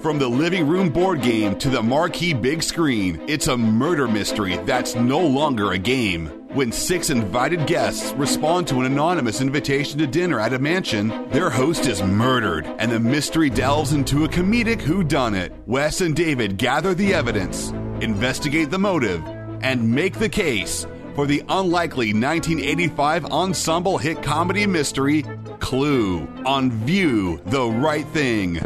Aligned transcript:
From 0.00 0.18
the 0.18 0.28
living 0.28 0.66
room 0.66 0.88
board 0.88 1.20
game 1.20 1.58
to 1.58 1.68
the 1.68 1.82
marquee 1.82 2.32
big 2.32 2.62
screen, 2.62 3.22
it's 3.26 3.46
a 3.46 3.56
murder 3.56 4.08
mystery 4.08 4.56
that's 4.58 4.94
no 4.94 5.20
longer 5.20 5.72
a 5.72 5.78
game. 5.78 6.28
When 6.54 6.72
six 6.72 7.10
invited 7.10 7.66
guests 7.66 8.12
respond 8.12 8.68
to 8.68 8.80
an 8.80 8.86
anonymous 8.86 9.42
invitation 9.42 9.98
to 9.98 10.06
dinner 10.06 10.40
at 10.40 10.54
a 10.54 10.58
mansion, 10.58 11.28
their 11.30 11.50
host 11.50 11.86
is 11.86 12.02
murdered, 12.02 12.66
and 12.78 12.90
the 12.90 13.00
mystery 13.00 13.50
delves 13.50 13.92
into 13.92 14.24
a 14.24 14.28
comedic 14.28 14.80
whodunit. 14.80 15.52
Wes 15.66 16.00
and 16.00 16.16
David 16.16 16.56
gather 16.56 16.94
the 16.94 17.12
evidence, 17.12 17.70
investigate 18.00 18.70
the 18.70 18.78
motive, 18.78 19.22
and 19.62 19.94
make 19.94 20.18
the 20.18 20.28
case 20.28 20.86
for 21.14 21.26
the 21.26 21.42
unlikely 21.50 22.14
1985 22.14 23.26
ensemble 23.26 23.98
hit 23.98 24.22
comedy 24.22 24.66
mystery 24.66 25.22
Clue 25.60 26.26
on 26.46 26.70
View 26.70 27.40
the 27.46 27.66
Right 27.66 28.06
Thing. 28.08 28.60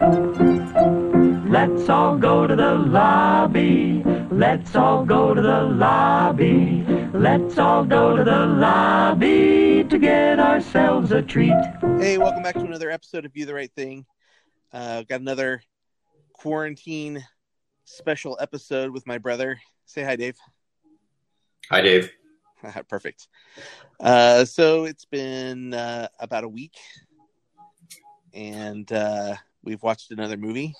Let's 0.00 1.90
all 1.90 2.16
go 2.16 2.46
to 2.46 2.56
the 2.56 2.72
lobby. 2.72 4.02
Let's 4.30 4.74
all 4.74 5.04
go 5.04 5.34
to 5.34 5.42
the 5.42 5.60
lobby. 5.60 6.86
Let's 7.12 7.58
all 7.58 7.84
go 7.84 8.16
to 8.16 8.24
the 8.24 8.46
lobby 8.46 9.84
to 9.84 9.98
get 9.98 10.40
ourselves 10.40 11.12
a 11.12 11.20
treat. 11.20 11.52
Hey, 11.98 12.16
welcome 12.16 12.42
back 12.42 12.54
to 12.54 12.62
another 12.62 12.90
episode 12.90 13.26
of 13.26 13.34
View 13.34 13.44
the 13.44 13.52
Right 13.52 13.70
Thing. 13.76 14.06
Uh, 14.72 15.02
got 15.02 15.20
another 15.20 15.62
quarantine 16.32 17.22
special 17.84 18.38
episode 18.40 18.92
with 18.92 19.06
my 19.06 19.18
brother. 19.18 19.60
Say 19.84 20.02
hi, 20.02 20.16
Dave. 20.16 20.38
Hi, 21.68 21.82
Dave. 21.82 22.10
Perfect. 22.88 23.28
Uh, 24.00 24.46
so 24.46 24.84
it's 24.84 25.04
been 25.04 25.74
uh, 25.74 26.08
about 26.18 26.44
a 26.44 26.48
week, 26.48 26.78
and 28.32 28.90
uh, 28.92 29.34
we've 29.62 29.82
watched 29.82 30.10
another 30.10 30.36
movie. 30.36 30.74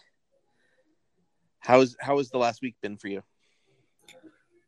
How's 1.59 1.97
how 2.01 2.19
has 2.19 2.31
the 2.31 2.39
last 2.39 2.63
week 2.63 2.77
been 2.81 2.97
for 2.97 3.09
you? 3.09 3.23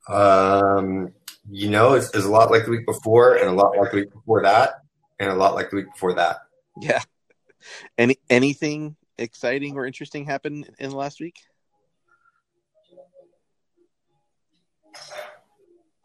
Um, 0.09 1.13
you 1.49 1.71
know, 1.71 1.95
it's, 1.95 2.09
it's 2.15 2.25
a 2.25 2.31
lot 2.31 2.51
like 2.51 2.65
the 2.65 2.71
week 2.71 2.87
before, 2.87 3.37
and 3.37 3.49
a 3.49 3.53
lot 3.53 3.77
like 3.77 3.91
the 3.91 3.99
week 3.99 4.13
before 4.13 4.43
that, 4.43 4.83
and 5.19 5.31
a 5.31 5.35
lot 5.35 5.55
like 5.55 5.71
the 5.71 5.77
week 5.77 5.93
before 5.93 6.15
that. 6.15 6.39
Yeah. 6.81 7.01
Any 7.99 8.19
anything 8.29 8.97
exciting 9.19 9.77
or 9.77 9.87
interesting 9.87 10.25
happen 10.25 10.65
in 10.79 10.91
the 10.91 10.97
last 10.97 11.21
week? 11.21 11.37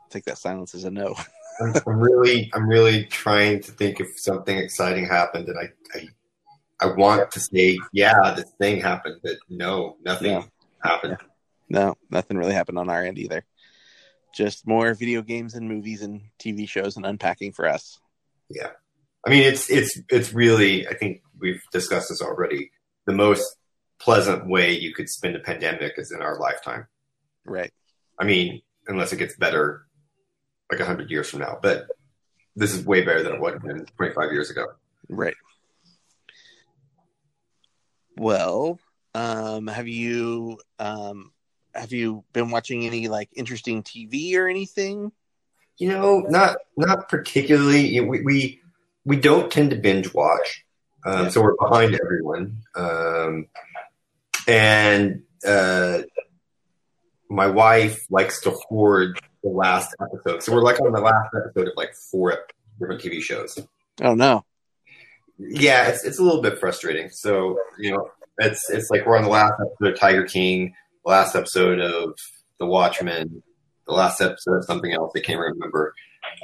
take 0.10 0.26
that 0.26 0.38
silence 0.38 0.76
as 0.76 0.84
a 0.84 0.92
no. 0.92 1.16
I'm, 1.62 1.74
I'm, 1.88 2.00
really, 2.00 2.52
I'm 2.54 2.68
really 2.68 3.06
trying 3.06 3.62
to 3.64 3.72
think 3.72 4.00
if 4.00 4.20
something 4.20 4.58
exciting 4.58 5.08
happened, 5.08 5.50
and 5.50 5.58
I, 5.58 5.70
I, 5.98 6.08
I 6.80 6.88
want 6.88 7.32
to 7.32 7.40
say, 7.40 7.80
yeah, 7.92 8.34
this 8.36 8.52
thing 8.60 8.82
happened, 8.82 9.20
but 9.24 9.38
no, 9.50 9.98
nothing 10.04 10.32
yeah. 10.32 10.44
happened. 10.84 11.18
No, 11.70 11.96
nothing 12.10 12.38
really 12.38 12.54
happened 12.54 12.80
on 12.80 12.90
our 12.90 13.04
end 13.04 13.18
either. 13.18 13.44
Just 14.34 14.68
more 14.68 14.94
video 14.94 15.22
games 15.22 15.56
and 15.56 15.68
movies 15.68 16.02
and 16.02 16.22
TV 16.40 16.70
shows 16.70 16.96
and 16.96 17.06
unpacking 17.06 17.52
for 17.54 17.68
us. 17.68 18.00
Yeah, 18.50 18.70
I 19.26 19.30
mean, 19.30 19.44
it's 19.44 19.70
it's 19.70 20.00
it's 20.10 20.34
really. 20.34 20.88
I 20.88 20.94
think 20.94 21.22
we've 21.40 21.62
discussed 21.72 22.10
this 22.10 22.22
already. 22.22 22.72
The 23.06 23.14
most 23.14 23.44
pleasant 24.00 24.48
way 24.48 24.78
you 24.78 24.94
could 24.94 25.10
spend 25.10 25.36
a 25.36 25.40
pandemic 25.40 25.94
is 25.98 26.12
in 26.12 26.22
our 26.22 26.40
lifetime. 26.40 26.88
Right. 27.46 27.74
I 28.20 28.26
mean, 28.26 28.62
unless 28.88 29.14
it 29.14 29.18
gets 29.18 29.36
better 29.36 29.88
like 30.72 30.80
100 30.80 31.10
years 31.10 31.30
from 31.30 31.40
now. 31.40 31.58
But 31.62 31.88
this 32.56 32.74
is 32.74 32.86
way 32.86 33.04
better 33.04 33.24
than 33.24 33.34
it 33.34 33.42
was 33.42 33.60
25 33.98 34.32
years 34.32 34.50
ago. 34.50 34.66
Right. 35.10 35.36
Well, 38.18 38.80
um, 39.14 39.68
have 39.68 39.88
you 39.88 40.60
um, 40.80 41.32
have 41.74 41.94
you 41.94 42.24
been 42.34 42.50
watching 42.50 42.86
any 42.86 43.08
like 43.08 43.30
interesting 43.36 43.84
TV 43.84 44.36
or 44.36 44.48
anything? 44.48 45.12
You 45.78 45.90
know, 45.90 46.20
not 46.28 46.58
not 46.76 47.10
particularly. 47.10 48.00
We 48.00 48.22
we, 48.24 48.62
we 49.06 49.18
don't 49.18 49.52
tend 49.52 49.70
to 49.70 49.76
binge 49.76 50.14
watch, 50.14 50.66
um, 51.06 51.26
yeah. 51.26 51.30
so 51.30 51.42
we're 51.42 51.56
behind 51.58 52.00
everyone. 52.04 52.64
Um, 52.76 53.48
and 54.48 55.22
uh, 55.46 56.00
my 57.30 57.48
wife 57.48 58.08
likes 58.10 58.42
to 58.42 58.52
hoard 58.52 59.20
the 59.44 59.50
last 59.50 59.96
episode. 60.02 60.42
So 60.42 60.54
we're 60.54 60.64
like 60.64 60.80
on 60.82 60.92
the 60.92 61.02
last 61.02 61.30
episode 61.36 61.68
of 61.68 61.74
like 61.78 61.94
four 61.94 62.40
different 62.80 63.02
TV 63.02 63.22
shows. 63.22 63.60
Oh 64.02 64.16
no. 64.16 64.44
Yeah, 65.38 65.88
it's 65.88 66.04
it's 66.04 66.20
a 66.20 66.24
little 66.24 66.42
bit 66.42 66.60
frustrating. 66.60 67.10
So 67.10 67.60
you 67.80 67.92
know, 67.92 68.12
it's 68.40 68.70
it's 68.70 68.90
like 68.90 69.06
we're 69.06 69.18
on 69.18 69.24
the 69.24 69.30
last 69.30 69.54
episode 69.60 69.94
of 69.94 70.00
Tiger 70.00 70.24
King, 70.24 70.74
the 71.06 71.12
last 71.12 71.36
episode 71.36 71.80
of 71.80 72.18
The 72.60 72.66
Watchmen, 72.66 73.44
the 73.88 73.94
last 73.94 74.22
episode 74.22 74.58
of 74.58 74.66
something 74.66 74.94
else 74.94 75.12
I 75.16 75.20
can't 75.20 75.40
remember. 75.40 75.94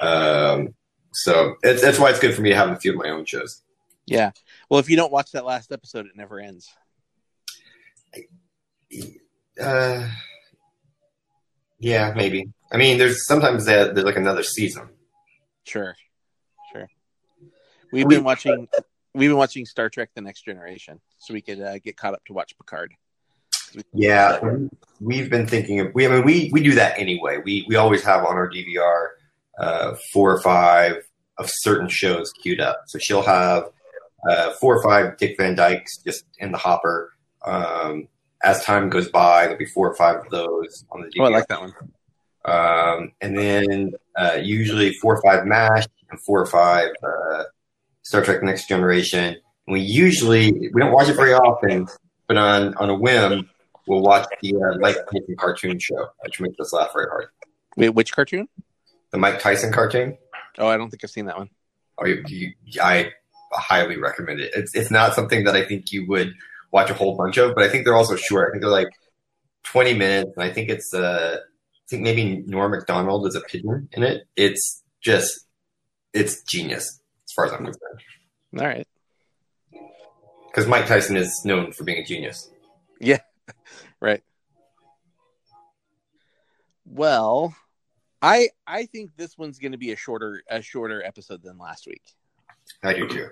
Um, 0.01 0.75
so 1.11 1.55
it's 1.63 1.81
that's 1.81 1.99
why 1.99 2.09
it's 2.09 2.19
good 2.19 2.35
for 2.35 2.41
me 2.41 2.49
to 2.49 2.55
have 2.55 2.69
a 2.69 2.75
few 2.75 2.91
of 2.91 2.97
my 2.97 3.09
own 3.09 3.25
shows. 3.25 3.61
Yeah. 4.05 4.31
Well, 4.69 4.79
if 4.79 4.89
you 4.89 4.95
don't 4.95 5.11
watch 5.11 5.31
that 5.31 5.45
last 5.45 5.71
episode, 5.71 6.05
it 6.05 6.15
never 6.15 6.39
ends. 6.39 6.69
Uh, 9.59 10.09
yeah, 11.79 12.13
maybe. 12.15 12.49
I 12.71 12.77
mean, 12.77 12.97
there's 12.97 13.25
sometimes 13.27 13.65
there's 13.65 13.95
like 14.03 14.17
another 14.17 14.43
season. 14.43 14.89
Sure. 15.63 15.95
We've 17.93 18.07
been 18.07 18.23
watching. 18.23 18.67
We've 19.13 19.29
been 19.29 19.37
watching 19.37 19.65
Star 19.65 19.89
Trek: 19.89 20.09
The 20.15 20.21
Next 20.21 20.43
Generation, 20.43 20.99
so 21.19 21.33
we 21.33 21.41
could 21.41 21.61
uh, 21.61 21.77
get 21.77 21.95
caught 21.95 22.15
up 22.15 22.25
to 22.25 22.33
watch 22.33 22.57
Picard. 22.57 22.93
Yeah, 23.93 24.39
we've 24.99 25.29
been 25.29 25.45
thinking 25.45 25.79
of. 25.79 25.93
We 25.93 26.07
I 26.07 26.09
mean 26.09 26.25
we 26.25 26.49
we 26.51 26.63
do 26.63 26.73
that 26.75 26.97
anyway. 26.97 27.39
We 27.43 27.65
we 27.67 27.75
always 27.75 28.03
have 28.03 28.25
on 28.25 28.35
our 28.35 28.49
DVR 28.49 29.09
uh, 29.59 29.95
four 30.11 30.33
or 30.33 30.41
five 30.41 31.03
of 31.37 31.49
certain 31.49 31.87
shows 31.87 32.31
queued 32.41 32.59
up. 32.59 32.83
So 32.87 32.97
she'll 32.99 33.21
have 33.21 33.65
uh, 34.27 34.53
four 34.53 34.77
or 34.77 34.83
five 34.83 35.17
Dick 35.17 35.35
Van 35.37 35.55
Dykes 35.55 35.97
just 35.97 36.25
in 36.39 36.51
the 36.51 36.57
hopper. 36.57 37.13
Um, 37.45 38.07
as 38.43 38.63
time 38.63 38.89
goes 38.89 39.09
by, 39.09 39.43
there'll 39.43 39.57
be 39.57 39.65
four 39.65 39.89
or 39.89 39.95
five 39.95 40.17
of 40.17 40.29
those 40.29 40.85
on 40.91 41.01
the 41.01 41.07
DVR. 41.07 41.21
Oh, 41.21 41.25
I 41.25 41.29
like 41.29 41.47
that 41.47 41.61
one. 41.61 41.73
Um, 42.45 43.11
and 43.21 43.37
then 43.37 43.93
uh, 44.17 44.37
usually 44.41 44.93
four 44.93 45.15
or 45.15 45.21
five 45.21 45.45
MASH 45.45 45.85
and 46.09 46.19
four 46.21 46.41
or 46.41 46.45
five 46.45 46.89
uh, 47.01 47.43
Star 48.03 48.23
Trek 48.23 48.43
Next 48.43 48.67
Generation. 48.67 49.35
And 49.65 49.73
we 49.73 49.79
usually 49.79 50.51
we 50.51 50.79
don't 50.79 50.91
watch 50.91 51.09
it 51.09 51.15
very 51.15 51.33
often, 51.33 51.87
but 52.27 52.37
on 52.37 52.75
on 52.75 52.89
a 52.89 52.95
whim, 52.95 53.49
we'll 53.87 54.01
watch 54.01 54.27
the 54.41 54.55
uh, 54.55 54.77
Mike 54.77 54.97
Tyson 55.11 55.35
cartoon 55.37 55.79
show, 55.79 56.07
which 56.23 56.39
makes 56.39 56.59
us 56.59 56.73
laugh 56.73 56.91
very 56.93 57.07
hard. 57.07 57.27
Wait, 57.75 57.89
which 57.89 58.13
cartoon? 58.13 58.47
The 59.11 59.17
Mike 59.17 59.39
Tyson 59.39 59.71
cartoon. 59.71 60.17
Oh, 60.57 60.67
I 60.67 60.77
don't 60.77 60.89
think 60.89 61.03
I've 61.03 61.09
seen 61.09 61.25
that 61.25 61.37
one. 61.37 61.49
Oh, 61.97 62.05
you, 62.05 62.23
you, 62.27 62.53
I 62.81 63.11
highly 63.51 63.97
recommend 63.97 64.41
it. 64.41 64.51
It's 64.53 64.75
it's 64.75 64.91
not 64.91 65.13
something 65.15 65.45
that 65.45 65.55
I 65.55 65.65
think 65.65 65.91
you 65.91 66.05
would 66.07 66.33
watch 66.71 66.89
a 66.89 66.93
whole 66.93 67.15
bunch 67.15 67.37
of, 67.37 67.55
but 67.55 67.63
I 67.63 67.69
think 67.69 67.85
they're 67.85 67.95
also 67.95 68.15
short. 68.15 68.49
I 68.49 68.51
think 68.51 68.63
they're 68.63 68.71
like 68.71 68.89
20 69.63 69.93
minutes, 69.93 70.31
and 70.35 70.43
I 70.43 70.51
think 70.51 70.69
it's 70.69 70.93
uh, 70.93 71.37
I 71.39 71.85
think 71.89 72.03
maybe 72.03 72.43
Norm 72.45 72.71
Macdonald 72.71 73.27
is 73.27 73.35
a 73.35 73.41
pigeon 73.41 73.87
in 73.93 74.03
it. 74.03 74.27
It's 74.35 74.83
just 75.01 75.45
it's 76.13 76.41
genius 76.43 76.99
as 77.33 77.35
far 77.35 77.45
as 77.45 77.51
I'm 77.53 77.65
concerned. 77.65 77.99
All 78.59 78.67
right. 78.67 78.87
Because 80.47 80.67
Mike 80.67 80.85
Tyson 80.85 81.17
is 81.17 81.43
known 81.43 81.71
for 81.71 81.83
being 81.83 81.97
a 81.97 82.05
genius. 82.05 82.51
Yeah. 82.99 83.21
right. 83.99 84.21
Well, 86.85 87.55
I 88.21 88.49
I 88.67 88.85
think 88.85 89.15
this 89.17 89.37
one's 89.37 89.57
going 89.57 89.71
to 89.71 89.77
be 89.79 89.91
a 89.91 89.95
shorter 89.95 90.43
a 90.47 90.61
shorter 90.61 91.03
episode 91.03 91.41
than 91.41 91.57
last 91.57 91.87
week. 91.87 92.03
I 92.83 92.93
do 92.93 93.07
too 93.07 93.29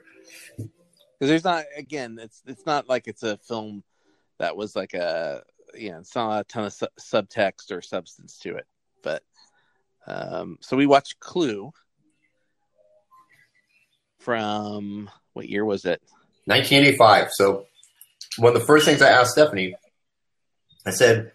because 1.22 1.30
there's 1.30 1.44
not 1.44 1.66
again 1.78 2.18
it's 2.20 2.42
it's 2.48 2.66
not 2.66 2.90
like 2.90 3.08
it's 3.08 3.22
a 3.22 3.38
film 3.38 3.84
that 4.40 4.58
was 4.58 4.76
like 4.76 4.96
a 4.96 5.44
you 5.76 5.92
know 5.92 6.00
it's 6.00 6.16
not 6.16 6.40
a 6.40 6.44
ton 6.46 6.66
of 6.66 6.74
su- 6.74 6.88
subtext 7.00 7.72
or 7.72 7.80
substance 7.80 8.40
to 8.40 8.56
it 8.56 8.66
but 9.04 9.22
um 10.08 10.58
so 10.62 10.76
we 10.76 10.88
watched 10.88 11.20
clue 11.20 11.72
from 14.22 15.10
what 15.34 15.50
year 15.50 15.66
was 15.66 15.86
it 15.86 16.02
1985 16.46 17.32
so 17.32 17.66
one 18.38 18.54
of 18.56 18.60
the 18.60 18.66
first 18.66 18.86
things 18.86 19.02
i 19.02 19.10
asked 19.10 19.32
stephanie 19.32 19.76
i 20.86 20.92
said 20.92 21.32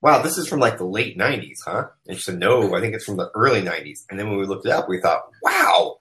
wow 0.00 0.22
this 0.22 0.38
is 0.38 0.48
from 0.48 0.60
like 0.60 0.78
the 0.78 0.84
late 0.84 1.16
90s 1.18 1.58
huh 1.64 1.86
and 2.06 2.16
she 2.16 2.22
said 2.22 2.38
no 2.38 2.74
i 2.74 2.80
think 2.80 2.94
it's 2.94 3.04
from 3.04 3.16
the 3.16 3.30
early 3.34 3.62
90s 3.62 4.00
and 4.10 4.18
then 4.18 4.28
when 4.28 4.38
we 4.38 4.46
looked 4.46 4.66
it 4.66 4.72
up 4.72 4.88
we 4.88 5.00
thought 5.00 5.22
wow 5.42 5.98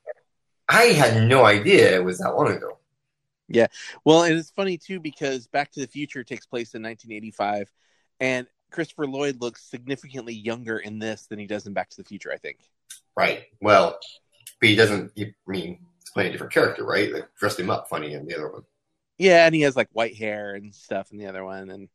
i 0.70 0.84
had 0.86 1.28
no 1.28 1.46
idea 1.46 1.96
it 1.96 2.04
was 2.04 2.18
that 2.20 2.36
long 2.36 2.52
ago 2.52 2.78
yeah. 3.48 3.68
Well, 4.04 4.24
and 4.24 4.38
it's 4.38 4.52
funny 4.52 4.78
too 4.78 5.00
because 5.00 5.48
Back 5.48 5.72
to 5.74 5.80
the 5.80 5.88
Future 5.88 6.24
takes 6.24 6.46
place 6.46 6.74
in 6.74 6.82
1985 6.82 7.72
and 8.20 8.48
Christopher 8.72 9.08
Lloyd 9.08 9.42
looks 9.42 9.64
significantly 9.64 10.34
younger 10.34 10.78
in 10.78 11.00
this 11.00 11.28
than 11.28 11.40
he 11.40 11.48
does 11.48 11.68
in 11.68 11.74
Back 11.74 11.90
to 11.92 11.98
the 11.98 12.04
Future, 12.04 12.32
I 12.32 12.38
think. 12.38 12.58
Right. 13.16 13.44
Well, 13.62 14.00
but 14.60 14.70
he 14.70 14.76
doesn't, 14.76 15.12
I 15.18 15.34
mean, 15.48 15.80
he's 16.06 16.12
playing 16.12 16.30
a 16.30 16.32
different 16.32 16.54
character, 16.54 16.86
right? 16.86 17.12
They 17.12 17.22
dressed 17.40 17.60
him 17.60 17.70
up 17.70 17.90
funny 17.90 18.14
in 18.14 18.26
the 18.26 18.36
other 18.36 18.52
one. 18.52 18.64
Yeah, 19.18 19.46
and 19.46 19.56
he 19.56 19.62
has 19.62 19.76
like 19.76 19.90
white 19.94 20.16
hair 20.16 20.56
and 20.56 20.74
stuff 20.74 21.12
in 21.12 21.18
the 21.18 21.28
other 21.28 21.44
one, 21.44 21.70
and 21.70 21.90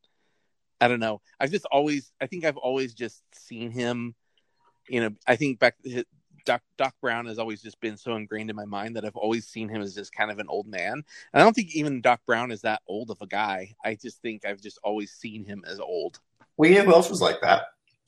I 0.79 0.87
don't 0.87 0.99
know. 0.99 1.21
I've 1.39 1.51
just 1.51 1.65
always, 1.71 2.11
I 2.19 2.27
think 2.27 2.43
I've 2.43 2.57
always 2.57 2.93
just 2.93 3.23
seen 3.33 3.71
him. 3.71 4.15
You 4.89 5.01
know, 5.01 5.09
I 5.27 5.35
think 5.35 5.59
back 5.59 5.75
Doc 6.45 6.61
Doc 6.77 6.95
Brown 7.01 7.27
has 7.27 7.39
always 7.39 7.61
just 7.61 7.79
been 7.79 7.97
so 7.97 8.15
ingrained 8.15 8.49
in 8.49 8.55
my 8.55 8.65
mind 8.65 8.95
that 8.95 9.05
I've 9.05 9.15
always 9.15 9.47
seen 9.47 9.69
him 9.69 9.81
as 9.81 9.95
just 9.95 10.13
kind 10.13 10.31
of 10.31 10.39
an 10.39 10.47
old 10.49 10.67
man. 10.67 10.93
And 10.93 11.05
I 11.33 11.39
don't 11.39 11.53
think 11.53 11.75
even 11.75 12.01
Doc 12.01 12.21
Brown 12.25 12.51
is 12.51 12.61
that 12.61 12.81
old 12.87 13.11
of 13.11 13.21
a 13.21 13.27
guy. 13.27 13.75
I 13.83 13.95
just 13.95 14.21
think 14.21 14.45
I've 14.45 14.61
just 14.61 14.79
always 14.83 15.11
seen 15.11 15.45
him 15.45 15.63
as 15.67 15.79
old. 15.79 16.19
Well, 16.57 16.71
know 16.71 16.83
who 16.83 16.93
else 16.93 17.09
was 17.09 17.21
like 17.21 17.41
that? 17.41 17.65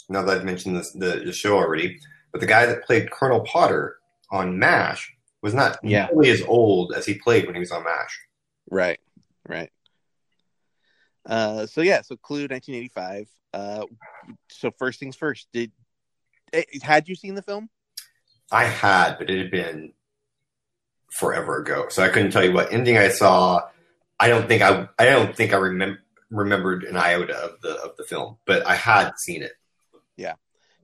Now 0.09 0.23
that 0.23 0.37
I've 0.37 0.45
mentioned 0.45 0.75
this, 0.75 0.91
the, 0.91 1.21
the 1.25 1.31
show 1.31 1.55
already, 1.55 1.99
but 2.31 2.41
the 2.41 2.47
guy 2.47 2.65
that 2.65 2.83
played 2.83 3.11
Colonel 3.11 3.41
Potter 3.41 3.97
on 4.31 4.59
MASH 4.59 5.12
was 5.43 5.53
not 5.53 5.77
Yeah. 5.83 6.07
nearly 6.11 6.31
as 6.31 6.41
old 6.41 6.93
as 6.93 7.05
he 7.05 7.15
played 7.15 7.45
when 7.45 7.53
he 7.53 7.59
was 7.59 7.71
on 7.71 7.83
MASH. 7.83 8.19
Right, 8.71 8.99
right. 9.47 9.69
Uh, 11.25 11.67
so 11.67 11.81
yeah, 11.81 12.01
so 12.01 12.15
Clue, 12.15 12.47
1985. 12.47 13.29
Uh, 13.53 13.85
so 14.49 14.71
first 14.71 14.99
things 14.99 15.15
first, 15.15 15.47
did 15.53 15.71
eh, 16.53 16.63
had 16.81 17.07
you 17.07 17.15
seen 17.15 17.35
the 17.35 17.41
film? 17.41 17.69
I 18.51 18.63
had, 18.65 19.17
but 19.19 19.29
it 19.29 19.37
had 19.37 19.51
been 19.51 19.93
forever 21.11 21.57
ago, 21.61 21.87
so 21.89 22.01
I 22.03 22.09
couldn't 22.09 22.31
tell 22.31 22.43
you 22.43 22.53
what 22.53 22.71
ending 22.73 22.97
I 22.97 23.09
saw. 23.09 23.61
I 24.19 24.29
don't 24.29 24.47
think 24.47 24.61
I, 24.61 24.87
I 24.97 25.05
don't 25.05 25.35
think 25.35 25.53
I 25.53 25.57
remem- 25.57 25.97
remembered 26.29 26.83
an 26.85 26.95
iota 26.97 27.35
of 27.35 27.61
the 27.61 27.75
of 27.83 27.97
the 27.97 28.03
film, 28.05 28.37
but 28.45 28.65
I 28.65 28.75
had 28.75 29.11
seen 29.17 29.43
it. 29.43 29.53
Yeah. 30.15 30.35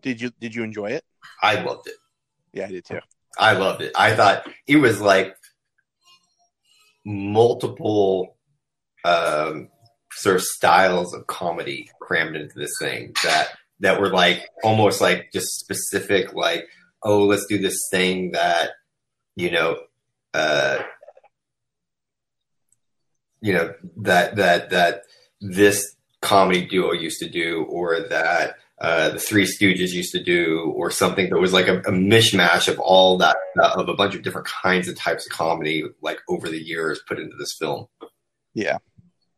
Did 0.02 0.20
you 0.22 0.32
did 0.40 0.54
you 0.54 0.64
enjoy 0.64 0.92
it? 0.92 1.06
I 1.42 1.62
loved 1.62 1.88
it. 1.88 1.96
Yeah, 2.54 2.66
I 2.66 2.72
did 2.72 2.86
too. 2.86 3.00
I 3.38 3.54
loved 3.54 3.82
it. 3.82 3.92
I 3.96 4.16
thought 4.16 4.48
it 4.68 4.78
was 4.78 5.02
like 5.02 5.36
multiple 7.06 8.38
um, 9.06 9.70
sort 10.12 10.36
of 10.36 10.42
styles 10.42 11.14
of 11.14 11.28
comedy 11.28 11.90
crammed 12.02 12.36
into 12.36 12.58
this 12.58 12.74
thing 12.80 13.14
that 13.24 13.50
that 13.80 14.00
were 14.00 14.10
like 14.10 14.48
almost 14.64 15.02
like 15.02 15.30
just 15.34 15.60
specific, 15.60 16.34
like 16.34 16.68
oh, 17.04 17.26
let's 17.26 17.46
do 17.46 17.58
this 17.58 17.78
thing 17.92 18.32
that 18.32 18.72
you 19.36 19.52
know, 19.52 19.78
uh, 20.34 20.80
you 23.42 23.54
know 23.54 23.74
that 23.98 24.36
that 24.36 24.70
that 24.72 25.04
this 25.40 25.96
comedy 26.22 26.66
duo 26.66 26.92
used 26.92 27.20
to 27.20 27.30
do, 27.30 27.66
or 27.70 28.02
that 28.10 28.56
uh, 28.82 29.10
the 29.10 29.20
Three 29.20 29.44
Stooges 29.46 29.92
used 29.92 30.12
to 30.14 30.24
do, 30.24 30.72
or 30.76 30.90
something 30.92 31.30
that 31.30 31.38
was 31.40 31.52
like 31.54 31.68
a, 31.68 31.80
a 31.80 31.92
mishmash 31.92 32.68
of 32.68 32.80
all 32.80 33.18
that 33.18 33.36
of 33.76 33.90
a 33.90 33.94
bunch 33.94 34.16
of 34.16 34.22
different 34.24 34.48
kinds 34.48 34.88
of 34.88 34.96
types 34.98 35.26
of 35.26 35.32
comedy, 35.34 35.84
like 36.02 36.20
over 36.30 36.48
the 36.50 36.62
years, 36.62 37.02
put 37.08 37.20
into 37.20 37.36
this 37.38 37.56
film. 37.60 37.88
Yeah. 38.54 38.78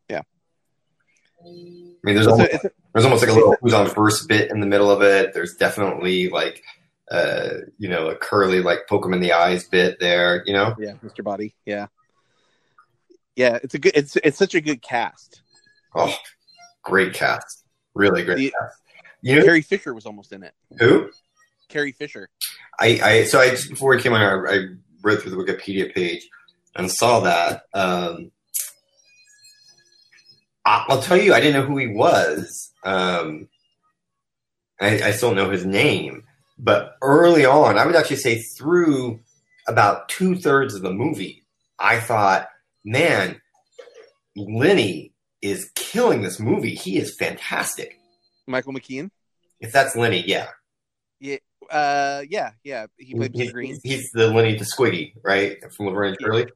Yeah. 0.09 0.21
I 1.43 1.45
mean, 2.03 2.15
there's 2.15 2.25
So 2.25 2.31
almost, 2.31 2.51
it's 2.51 2.65
a- 2.65 2.71
there's 2.93 3.05
almost 3.05 3.23
like 3.23 3.31
a 3.31 3.33
little 3.33 3.55
who's 3.61 3.73
on 3.73 3.89
first 3.89 4.27
bit 4.27 4.51
in 4.51 4.59
the 4.59 4.67
middle 4.67 4.91
of 4.91 5.01
it. 5.01 5.33
There's 5.33 5.55
definitely 5.55 6.29
like, 6.29 6.61
uh, 7.09 7.49
you 7.77 7.89
know, 7.89 8.09
a 8.09 8.15
curly 8.15 8.61
like 8.61 8.79
poke 8.89 9.05
him 9.05 9.13
in 9.13 9.21
the 9.21 9.33
eyes 9.33 9.63
bit 9.67 9.99
there. 9.99 10.44
You 10.45 10.53
know, 10.53 10.75
yeah, 10.77 10.94
Mr. 11.03 11.23
Body. 11.23 11.55
Yeah, 11.65 11.87
yeah. 13.35 13.57
It's 13.63 13.73
a 13.73 13.79
good. 13.79 13.94
It's 13.95 14.17
it's 14.23 14.37
such 14.37 14.55
a 14.55 14.61
good 14.61 14.81
cast. 14.81 15.41
oh, 15.95 16.13
great 16.83 17.13
cast, 17.13 17.63
really 17.95 18.23
great 18.23 18.37
The- 18.37 18.53
cast. 18.59 18.81
You 19.21 19.38
know 19.38 19.45
Carrie 19.45 19.62
Fisher 19.62 19.94
was 19.94 20.06
almost 20.06 20.31
in 20.31 20.44
it. 20.44 20.53
who? 20.79 21.09
Carrie 21.69 21.91
Fisher. 21.91 22.29
I, 22.79 23.00
I 23.03 23.23
so 23.25 23.39
I 23.39 23.50
just 23.51 23.69
before 23.69 23.95
we 23.95 24.01
came 24.01 24.13
on, 24.13 24.21
I, 24.21 24.53
I 24.53 24.65
read 25.01 25.19
through 25.19 25.31
the 25.31 25.38
Wikipedia 25.38 25.94
page 25.94 26.27
and 26.75 26.91
saw 26.91 27.21
that. 27.21 27.63
Um, 27.73 28.31
I'll 30.65 31.01
tell 31.01 31.18
you, 31.18 31.33
I 31.33 31.39
didn't 31.39 31.59
know 31.59 31.68
who 31.68 31.77
he 31.77 31.88
was. 31.88 32.71
Um, 32.83 33.47
I, 34.79 35.01
I 35.01 35.12
still 35.12 35.29
don't 35.29 35.38
know 35.38 35.50
his 35.50 35.65
name, 35.65 36.23
but 36.59 36.97
early 37.01 37.45
on, 37.45 37.77
I 37.77 37.85
would 37.85 37.95
actually 37.95 38.18
say 38.18 38.41
through 38.57 39.19
about 39.68 40.09
two 40.09 40.35
thirds 40.35 40.75
of 40.75 40.81
the 40.81 40.94
movie, 40.94 41.44
I 41.79 42.00
thought, 42.00 42.47
man, 42.85 43.41
Lenny 44.35 45.13
is 45.41 45.71
killing 45.75 46.21
this 46.21 46.39
movie. 46.39 46.75
He 46.75 46.97
is 46.97 47.15
fantastic. 47.18 47.97
Michael 48.47 48.73
McKean. 48.73 49.09
If 49.59 49.71
that's 49.71 49.95
Lenny, 49.95 50.23
yeah. 50.25 50.47
Uh, 51.69 52.23
yeah, 52.29 52.51
yeah. 52.63 52.88
He 52.97 53.13
played. 53.13 53.31
He's, 53.33 53.51
Green. 53.51 53.79
he's 53.83 54.11
the 54.11 54.27
Lenny 54.27 54.57
to 54.57 54.65
Squiggy, 54.65 55.13
right? 55.23 55.57
From 55.73 55.85
Laverne 55.85 56.09
and 56.09 56.17
Shirley. 56.19 56.47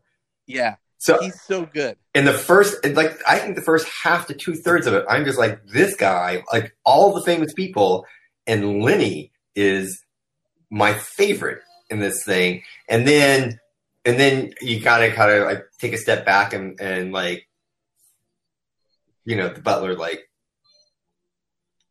Yeah, 0.48 0.76
So 0.98 1.20
he's 1.22 1.40
so 1.42 1.66
good. 1.66 1.98
in 2.14 2.26
the 2.26 2.34
first, 2.34 2.86
like, 2.86 3.18
I 3.28 3.40
think 3.40 3.56
the 3.56 3.62
first 3.62 3.88
half 4.04 4.28
to 4.28 4.34
two 4.34 4.54
thirds 4.56 4.88
of 4.88 4.94
it, 4.94 5.06
I'm 5.10 5.26
just 5.26 5.40
like, 5.40 5.66
this 5.66 5.96
guy, 5.96 6.44
like 6.52 6.76
all 6.84 7.14
the 7.14 7.22
famous 7.22 7.54
people, 7.54 8.06
and 8.46 8.82
Lenny 8.84 9.32
is 9.56 10.04
my 10.70 10.94
favorite 10.94 11.62
in 11.90 12.00
this 12.00 12.24
thing. 12.24 12.64
And 12.90 13.08
then, 13.08 13.60
and 14.04 14.20
then 14.20 14.54
you 14.62 14.80
gotta 14.82 15.12
kind 15.12 15.32
of 15.32 15.46
like 15.48 15.64
take 15.80 15.94
a 15.94 15.98
step 15.98 16.26
back 16.26 16.54
and, 16.54 16.80
and 16.80 17.12
like, 17.12 17.48
you 19.24 19.36
know, 19.36 19.50
the 19.50 19.62
butler, 19.62 19.96
like, 19.96 20.30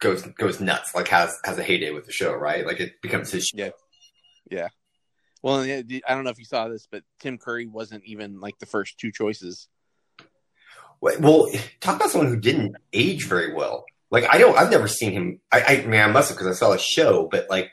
goes, 0.05 0.23
goes 0.39 0.61
nuts, 0.61 0.95
like 0.95 1.09
has, 1.09 1.37
has 1.45 1.59
a 1.59 1.65
heyday 1.65 1.91
with 1.91 2.07
the 2.07 2.13
show, 2.13 2.33
right? 2.33 2.65
Like 2.65 2.79
it 2.79 3.01
becomes 3.03 3.33
his 3.33 3.47
show. 3.47 3.59
Well, 3.59 3.73
yeah, 4.51 4.69
Well, 5.43 5.61
I 6.07 6.15
don't 6.15 6.25
know 6.25 6.31
if 6.31 6.39
you 6.39 6.45
saw 6.45 6.69
this, 6.69 6.87
but 6.89 7.03
Tim 7.19 7.39
Curry 7.39 7.67
wasn't 7.67 8.05
even 8.05 8.39
like 8.39 8.59
the 8.59 8.67
first 8.67 8.99
two 8.99 9.11
choices. 9.11 9.69
Well, 11.01 11.51
talk 11.81 11.97
about 11.97 12.11
someone 12.11 12.31
who 12.31 12.41
didn't 12.41 12.77
age 12.93 13.27
very 13.27 13.53
well. 13.53 13.85
Like 14.11 14.33
I 14.33 14.39
don't, 14.39 14.57
I've 14.57 14.71
never 14.71 14.89
seen 14.89 15.13
him. 15.13 15.41
I, 15.51 15.63
I 15.63 15.87
mean, 15.87 16.01
I 16.01 16.07
must 16.07 16.29
have 16.29 16.39
because 16.39 16.57
I 16.57 16.59
saw 16.59 16.73
a 16.73 16.79
show, 16.79 17.29
but 17.31 17.51
like 17.51 17.71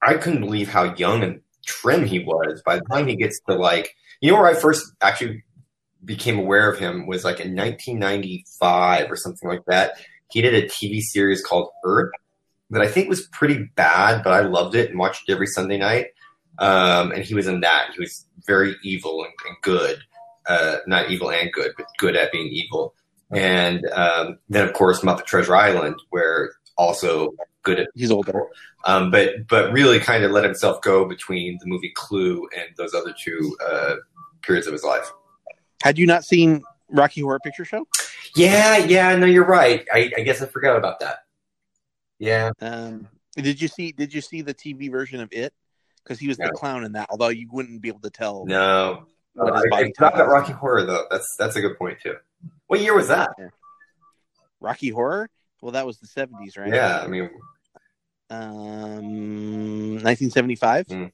I 0.00 0.14
couldn't 0.14 0.40
believe 0.40 0.68
how 0.68 0.94
young 0.94 1.22
and 1.22 1.40
trim 1.66 2.06
he 2.06 2.20
was. 2.20 2.62
By 2.64 2.76
the 2.76 2.84
time 2.90 3.06
he 3.06 3.16
gets 3.16 3.40
to 3.48 3.56
like, 3.56 3.94
you 4.20 4.30
know, 4.30 4.38
where 4.38 4.46
I 4.46 4.54
first 4.54 4.92
actually 5.00 5.44
became 6.04 6.38
aware 6.38 6.70
of 6.70 6.78
him 6.78 7.06
was 7.06 7.24
like 7.24 7.40
in 7.40 7.54
1995 7.54 9.10
or 9.10 9.16
something 9.16 9.48
like 9.48 9.64
that. 9.66 9.98
He 10.32 10.42
did 10.42 10.54
a 10.54 10.68
TV 10.68 11.00
series 11.00 11.44
called 11.44 11.70
Earth 11.84 12.12
that 12.70 12.82
I 12.82 12.88
think 12.88 13.08
was 13.08 13.26
pretty 13.28 13.68
bad, 13.74 14.22
but 14.22 14.32
I 14.32 14.40
loved 14.40 14.74
it 14.74 14.90
and 14.90 14.98
watched 14.98 15.28
it 15.28 15.32
every 15.32 15.46
Sunday 15.46 15.78
night. 15.78 16.08
Um, 16.58 17.10
and 17.12 17.24
he 17.24 17.34
was 17.34 17.46
in 17.46 17.60
that. 17.60 17.90
He 17.94 18.00
was 18.00 18.26
very 18.46 18.76
evil 18.82 19.24
and, 19.24 19.32
and 19.48 19.56
good 19.62 20.02
uh, 20.50 20.78
not 20.86 21.10
evil 21.10 21.30
and 21.30 21.52
good, 21.52 21.72
but 21.76 21.86
good 21.98 22.16
at 22.16 22.32
being 22.32 22.48
evil. 22.48 22.94
And 23.30 23.86
um, 23.92 24.38
then, 24.48 24.66
of 24.66 24.74
course, 24.74 25.00
Muppet 25.00 25.24
Treasure 25.24 25.54
Island, 25.54 25.96
where 26.10 26.52
also 26.76 27.34
good 27.62 27.80
at, 27.80 27.88
He's 27.94 28.10
older. 28.10 28.46
um, 28.84 29.10
but 29.10 29.46
but 29.48 29.72
really 29.72 30.00
kind 30.00 30.24
of 30.24 30.32
let 30.32 30.42
himself 30.44 30.82
go 30.82 31.04
between 31.04 31.58
the 31.60 31.66
movie 31.66 31.92
Clue 31.94 32.48
and 32.56 32.68
those 32.76 32.94
other 32.94 33.14
two 33.16 33.56
uh, 33.64 33.94
periods 34.42 34.66
of 34.66 34.72
his 34.72 34.82
life. 34.82 35.10
Had 35.82 35.98
you 35.98 36.06
not 36.06 36.24
seen 36.24 36.62
Rocky 36.90 37.20
Horror 37.22 37.40
Picture 37.40 37.64
Show? 37.64 37.86
Yeah, 38.36 38.76
yeah, 38.78 39.16
no, 39.16 39.26
you're 39.26 39.46
right. 39.46 39.86
I, 39.92 40.10
I 40.16 40.20
guess 40.22 40.42
I 40.42 40.46
forgot 40.46 40.76
about 40.76 41.00
that. 41.00 41.20
Yeah, 42.18 42.50
Um, 42.60 43.08
did 43.34 43.60
you 43.62 43.68
see? 43.68 43.92
Did 43.92 44.12
you 44.12 44.20
see 44.20 44.42
the 44.42 44.52
TV 44.54 44.90
version 44.90 45.20
of 45.20 45.28
it? 45.32 45.54
Because 46.04 46.18
he 46.18 46.28
was 46.28 46.36
the 46.36 46.50
clown 46.50 46.84
in 46.84 46.92
that. 46.92 47.08
Although 47.10 47.28
you 47.28 47.48
wouldn't 47.50 47.80
be 47.80 47.88
able 47.88 48.00
to 48.00 48.10
tell. 48.10 48.44
no, 48.46 49.04
What 49.34 49.54
his 49.54 49.64
I, 49.72 49.76
I 49.78 49.84
forgot 49.96 50.14
about. 50.14 50.28
Rocky 50.28 50.52
Horror 50.52 50.84
though. 50.84 51.04
That's 51.10 51.26
that's 51.38 51.56
a 51.56 51.60
good 51.60 51.78
point 51.78 51.98
too. 52.02 52.16
What 52.66 52.80
year 52.80 52.94
was 52.94 53.08
that? 53.08 53.30
Rocky 54.60 54.90
Horror. 54.90 55.30
Well, 55.62 55.72
that 55.72 55.86
was 55.86 55.98
the 55.98 56.06
seventies, 56.06 56.56
right? 56.56 56.72
Yeah, 56.72 57.00
I 57.02 57.06
mean, 57.06 57.30
Um, 58.30 59.92
1975. 60.02 60.86
Mm. 60.86 61.12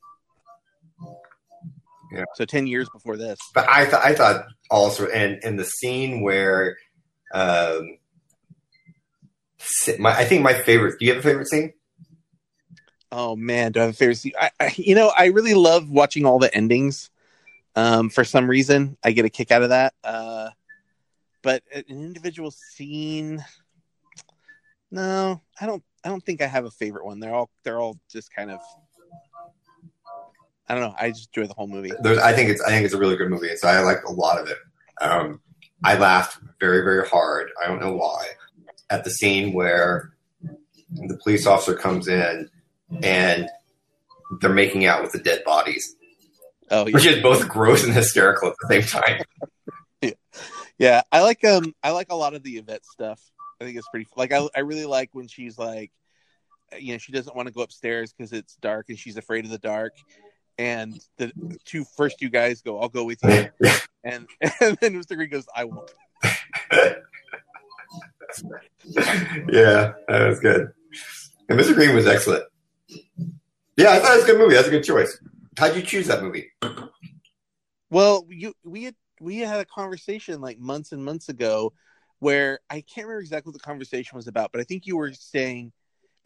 Yeah. 2.13 2.25
So 2.35 2.45
ten 2.45 2.67
years 2.67 2.89
before 2.89 3.17
this. 3.17 3.39
but 3.55 3.69
I 3.69 3.87
thought 3.87 4.05
I 4.05 4.15
thought 4.15 4.47
also, 4.71 5.07
and 5.09 5.43
and 5.43 5.59
the 5.59 5.65
scene 5.65 6.23
where, 6.23 6.77
um, 7.33 7.99
my 9.99 10.17
I 10.17 10.25
think 10.25 10.43
my 10.43 10.55
favorite. 10.55 10.99
Do 10.99 11.07
you 11.07 11.15
have 11.15 11.25
a 11.25 11.29
favorite 11.29 11.49
scene? 11.49 11.73
Oh 13.13 13.37
man, 13.37 13.73
do 13.73 13.81
I 13.81 13.85
have 13.85 13.95
a 13.95 13.97
favorite 13.97 14.17
scene? 14.17 14.33
I, 14.39 14.51
I, 14.61 14.75
you 14.77 14.95
know, 14.95 15.13
I 15.17 15.27
really 15.27 15.55
love 15.55 15.91
watching 15.91 16.25
all 16.27 16.39
the 16.39 16.55
endings. 16.55 17.11
Um, 17.75 18.09
for 18.09 18.25
some 18.25 18.49
reason, 18.49 18.97
I 19.05 19.13
get 19.13 19.25
a 19.25 19.31
kick 19.31 19.51
out 19.51 19.63
of 19.63 19.69
that. 19.69 19.95
Uh, 20.03 20.51
but 21.43 21.63
an 21.75 21.85
individual 21.89 22.51
scene, 22.51 23.45
no, 24.91 25.41
I 25.61 25.67
don't. 25.67 25.83
I 26.05 26.09
don't 26.09 26.25
think 26.25 26.41
I 26.41 26.47
have 26.47 26.65
a 26.65 26.71
favorite 26.71 27.05
one. 27.05 27.21
They're 27.21 27.35
all 27.35 27.51
they're 27.65 27.79
all 27.79 27.99
just 28.11 28.33
kind 28.33 28.51
of. 28.51 28.61
I 30.68 30.75
don't 30.75 30.82
know. 30.82 30.94
I 30.99 31.11
just 31.11 31.28
enjoy 31.35 31.46
the 31.46 31.54
whole 31.54 31.68
movie. 31.68 31.92
There's, 32.00 32.18
I 32.18 32.32
think 32.32 32.50
it's 32.50 32.61
I 32.62 32.70
think 32.70 32.85
it's 32.85 32.94
a 32.94 32.99
really 32.99 33.16
good 33.16 33.30
movie. 33.30 33.54
So 33.56 33.68
I 33.68 33.80
like 33.80 34.02
a 34.04 34.12
lot 34.12 34.38
of 34.40 34.49
it. 34.49 34.58
Um, 35.00 35.40
I 35.85 35.96
laughed 35.96 36.38
very 36.61 36.82
very 36.82 37.06
hard. 37.06 37.50
I 37.62 37.68
don't 37.68 37.80
know 37.80 37.92
why 37.92 38.26
at 38.90 39.04
the 39.04 39.11
scene 39.11 39.52
where 39.52 40.12
the 40.90 41.18
police 41.23 41.46
officer 41.46 41.75
comes 41.75 42.08
in 42.08 42.49
and 43.02 43.49
they're 44.40 44.52
making 44.52 44.87
out 44.87 45.02
with 45.02 45.12
the 45.12 45.18
dead 45.18 45.44
bodies, 45.44 45.96
Oh 46.70 46.87
yeah, 46.87 46.94
which 46.94 47.06
is 47.06 47.23
both 47.23 47.49
gross 47.49 47.85
and 47.85 47.92
hysterical 47.92 48.49
at 48.49 48.54
the 48.61 48.82
same 48.82 49.02
time. 49.02 49.23
Yeah, 50.78 51.00
I 51.11 51.23
like 51.23 51.42
um 51.42 51.75
I 51.82 51.92
like 51.92 52.08
a 52.11 52.14
lot 52.14 52.35
of 52.35 52.42
the 52.42 52.58
Yvette 52.58 52.85
stuff. 52.85 53.18
I 53.58 53.64
think 53.64 53.78
it's 53.78 53.88
pretty 53.88 54.06
like 54.14 54.30
I 54.30 54.46
I 54.54 54.61
really 54.61 54.85
like 54.85 55.08
when 55.12 55.26
she's 55.26 55.56
like 55.56 55.90
you 56.78 56.92
know, 56.92 56.99
she 56.99 57.12
doesn't 57.12 57.35
want 57.35 57.46
to 57.46 57.54
go 57.54 57.62
upstairs 57.62 58.12
because 58.12 58.32
it's 58.32 58.56
dark 58.56 58.90
and 58.90 58.99
she's 58.99 59.16
afraid 59.16 59.44
of 59.44 59.50
the 59.50 59.58
dark. 59.58 59.94
And 60.59 60.99
the 61.19 61.33
two 61.65 61.85
first 61.85 62.19
two 62.19 62.31
guys 62.31 62.63
go, 62.63 62.81
I'll 62.81 62.89
go 62.89 63.05
with 63.05 63.19
you. 63.23 63.49
And 64.05 64.29
and 64.61 64.79
then 64.81 64.95
Mr. 64.95 65.17
Green 65.17 65.31
goes, 65.31 65.47
I 65.53 65.65
won't. 65.65 65.93
yeah, 69.49 69.95
that 70.09 70.29
was 70.29 70.39
good. 70.39 70.73
And 71.49 71.59
Mr. 71.59 71.75
Green 71.75 71.93
was 71.95 72.07
excellent. 72.07 72.45
Yeah, 73.77 73.91
I 73.91 73.99
thought 73.99 74.13
it 74.13 74.17
was 74.17 74.25
a 74.25 74.27
good 74.29 74.39
movie. 74.39 74.55
That's 74.55 74.69
a 74.69 74.71
good 74.71 74.85
choice. 74.85 75.19
How'd 75.59 75.75
you 75.75 75.83
choose 75.83 76.07
that 76.07 76.23
movie? 76.23 76.51
Well, 77.91 78.27
you 78.29 78.55
we 78.65 78.85
had 78.85 78.95
we 79.21 79.39
had 79.39 79.61
a 79.61 79.65
conversation 79.65 80.41
like 80.41 80.59
months 80.59 80.93
and 80.93 81.05
months 81.05 81.29
ago 81.29 81.73
where 82.21 82.61
I 82.71 82.83
can't 82.83 83.07
remember 83.07 83.21
exactly 83.21 83.51
what 83.51 83.61
the 83.61 83.67
conversation 83.67 84.17
was 84.17 84.29
about, 84.29 84.53
but 84.53 84.61
I 84.61 84.65
think 84.65 84.87
you 84.87 84.97
were 84.97 85.13
saying, 85.13 85.73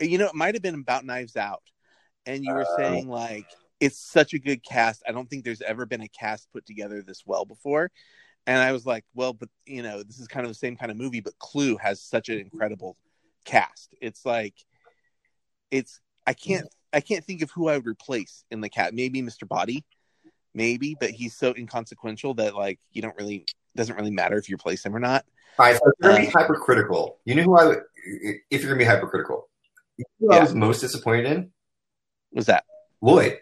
you 0.01 0.19
know, 0.19 0.27
it 0.27 0.35
might 0.35 0.55
have 0.55 0.63
been 0.63 0.75
about 0.75 1.05
Knives 1.05 1.37
Out, 1.37 1.63
and 2.27 2.45
you 2.45 2.53
were 2.53 2.63
Uh. 2.63 2.77
saying 2.77 3.09
like 3.09 3.47
it's 3.81 3.99
such 3.99 4.35
a 4.35 4.39
good 4.39 4.63
cast. 4.63 5.03
I 5.09 5.13
don't 5.13 5.29
think 5.29 5.45
there's 5.45 5.63
ever 5.63 5.87
been 5.87 6.03
a 6.03 6.09
cast 6.09 6.53
put 6.53 6.67
together 6.67 7.03
this 7.03 7.23
well 7.27 7.45
before. 7.45 7.91
And 8.47 8.59
I 8.59 8.73
was 8.73 8.87
like, 8.87 9.05
well, 9.15 9.33
but 9.33 9.49
you 9.67 9.83
know, 9.83 10.03
this 10.03 10.19
is 10.19 10.29
kind 10.29 10.45
of 10.45 10.51
the 10.51 10.59
same 10.59 10.77
kind 10.77 10.91
of 10.91 10.97
movie, 10.97 11.21
but 11.21 11.39
Clue 11.39 11.77
has 11.79 12.01
such 12.01 12.29
an 12.29 12.39
incredible 12.39 12.97
cast. 13.45 13.95
It's 14.01 14.25
like, 14.25 14.55
it's 15.71 16.01
I 16.27 16.35
can't 16.35 16.67
I 16.93 17.01
can't 17.01 17.25
think 17.25 17.43
of 17.43 17.51
who 17.51 17.69
I 17.69 17.77
would 17.77 17.87
replace 17.87 18.45
in 18.51 18.61
the 18.61 18.69
cat. 18.69 18.95
Maybe 18.95 19.23
Mr. 19.23 19.47
Body, 19.49 19.85
maybe, 20.55 20.97
but 20.99 21.11
he's 21.11 21.37
so 21.37 21.55
inconsequential 21.57 22.35
that 22.35 22.55
like 22.55 22.79
you 22.93 23.03
don't 23.03 23.17
really 23.17 23.47
doesn't 23.77 23.97
really 23.97 24.11
matter 24.11 24.37
if 24.37 24.49
you 24.49 24.57
replace 24.57 24.85
him 24.85 24.95
or 24.95 25.01
not. 25.01 25.25
All 25.59 25.67
right, 25.67 25.77
so 25.77 25.83
if 25.87 25.93
you're 26.01 26.13
gonna 26.13 26.25
be 26.25 26.29
Uh. 26.29 26.39
hypercritical, 26.39 27.19
you 27.25 27.35
know 27.35 27.43
who 27.43 27.57
I 27.57 27.67
would, 27.67 27.83
if 28.51 28.63
you're 28.63 28.71
gonna 28.71 28.79
be 28.79 28.85
hypercritical, 28.85 29.49
you 29.97 30.05
know 30.19 30.29
who 30.29 30.39
I 30.39 30.41
was 30.41 30.55
most 30.55 30.81
disappointed 30.81 31.27
in? 31.27 31.53
Was 32.33 32.47
that 32.47 32.65
Lloyd. 33.01 33.39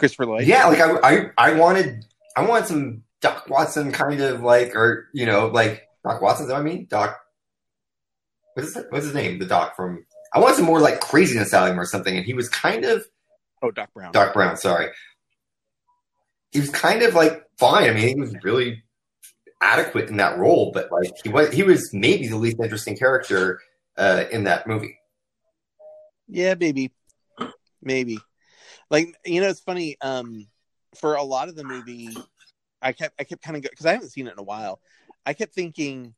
Christopher 0.00 0.26
Lloyd? 0.26 0.46
Yeah, 0.46 0.66
like 0.66 0.80
I, 0.80 0.96
I, 1.02 1.30
I 1.38 1.52
wanted, 1.54 2.04
I 2.36 2.44
wanted 2.44 2.66
some 2.66 3.02
Doc 3.20 3.48
Watson 3.48 3.92
kind 3.92 4.20
of 4.20 4.42
like, 4.42 4.74
or 4.74 5.08
you 5.12 5.26
know, 5.26 5.46
like 5.46 5.86
Doc 6.02 6.20
Watson. 6.20 6.44
Is 6.44 6.48
that 6.48 6.54
what 6.54 6.62
I 6.62 6.64
mean? 6.64 6.86
Doc. 6.90 7.20
What's 8.54 8.74
his, 8.74 8.84
what's 8.90 9.04
his 9.04 9.14
name? 9.14 9.38
The 9.38 9.46
Doc 9.46 9.76
from. 9.76 10.04
I 10.34 10.40
wanted 10.40 10.56
some 10.56 10.64
more 10.64 10.80
like 10.80 11.00
craziness 11.00 11.54
out 11.54 11.68
of 11.68 11.72
him 11.72 11.80
or 11.80 11.84
something, 11.84 12.16
and 12.16 12.26
he 12.26 12.34
was 12.34 12.48
kind 12.48 12.84
of 12.84 13.04
Oh, 13.62 13.70
Doc 13.70 13.90
Brown. 13.94 14.10
Doc 14.12 14.32
Brown. 14.32 14.56
Sorry, 14.56 14.88
he 16.50 16.60
was 16.60 16.70
kind 16.70 17.02
of 17.02 17.14
like 17.14 17.44
fine. 17.58 17.88
I 17.88 17.92
mean, 17.92 18.08
he 18.08 18.14
was 18.14 18.34
really 18.42 18.82
adequate 19.60 20.08
in 20.08 20.16
that 20.16 20.38
role, 20.38 20.72
but 20.72 20.90
like 20.90 21.12
he 21.22 21.28
was, 21.28 21.52
he 21.52 21.62
was 21.62 21.90
maybe 21.92 22.26
the 22.26 22.36
least 22.36 22.56
interesting 22.60 22.96
character 22.96 23.60
uh, 23.98 24.24
in 24.32 24.44
that 24.44 24.66
movie. 24.66 24.98
Yeah, 26.26 26.54
maybe, 26.58 26.90
maybe. 27.82 28.18
Like 28.90 29.14
you 29.24 29.40
know, 29.40 29.48
it's 29.48 29.60
funny. 29.60 29.96
Um, 30.00 30.46
for 30.96 31.14
a 31.14 31.22
lot 31.22 31.48
of 31.48 31.56
the 31.56 31.64
movie, 31.64 32.16
I 32.82 32.92
kept 32.92 33.20
I 33.20 33.24
kept 33.24 33.42
kind 33.42 33.56
of 33.56 33.62
because 33.62 33.86
I 33.86 33.92
haven't 33.92 34.10
seen 34.10 34.26
it 34.26 34.32
in 34.32 34.38
a 34.38 34.44
while. 34.44 34.80
I 35.24 35.32
kept 35.32 35.54
thinking, 35.54 36.14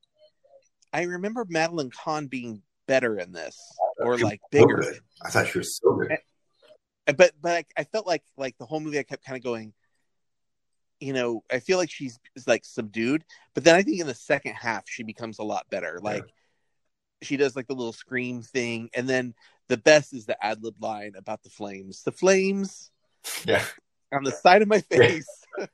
I 0.92 1.02
remember 1.02 1.44
Madeline 1.48 1.90
Kahn 1.90 2.26
being 2.26 2.62
better 2.86 3.18
in 3.18 3.32
this, 3.32 3.58
or 3.98 4.18
like 4.18 4.40
bigger. 4.50 4.76
good. 4.76 5.00
I 5.24 5.30
thought 5.30 5.48
she 5.48 5.58
was 5.58 5.76
so 5.76 5.94
good. 5.94 6.18
but 7.16 7.32
but 7.40 7.52
I, 7.52 7.64
I 7.76 7.84
felt 7.84 8.06
like 8.06 8.22
like 8.36 8.56
the 8.58 8.66
whole 8.66 8.80
movie 8.80 8.98
I 8.98 9.02
kept 9.02 9.24
kind 9.24 9.36
of 9.36 9.42
going 9.42 9.74
you 11.02 11.12
know 11.12 11.42
I 11.50 11.58
feel 11.58 11.78
like 11.78 11.90
she's 11.90 12.18
is 12.36 12.46
like 12.46 12.64
subdued 12.64 13.24
but 13.54 13.64
then 13.64 13.74
I 13.74 13.82
think 13.82 14.00
in 14.00 14.06
the 14.06 14.14
second 14.14 14.54
half 14.54 14.84
she 14.86 15.02
becomes 15.02 15.40
a 15.40 15.42
lot 15.42 15.66
better 15.68 15.98
like 16.00 16.24
she 17.22 17.36
does 17.36 17.56
like 17.56 17.66
the 17.66 17.74
little 17.74 17.92
scream 17.92 18.40
thing 18.40 18.88
and 18.94 19.08
then 19.08 19.34
the 19.72 19.78
best 19.78 20.12
is 20.12 20.26
the 20.26 20.36
ad 20.44 20.62
lib 20.62 20.74
line 20.82 21.14
about 21.16 21.42
the 21.42 21.48
flames 21.48 22.02
the 22.02 22.12
flames 22.12 22.90
Yeah. 23.46 23.64
on 24.12 24.22
the 24.22 24.30
side 24.30 24.60
of 24.60 24.68
my 24.68 24.80
face 24.82 25.26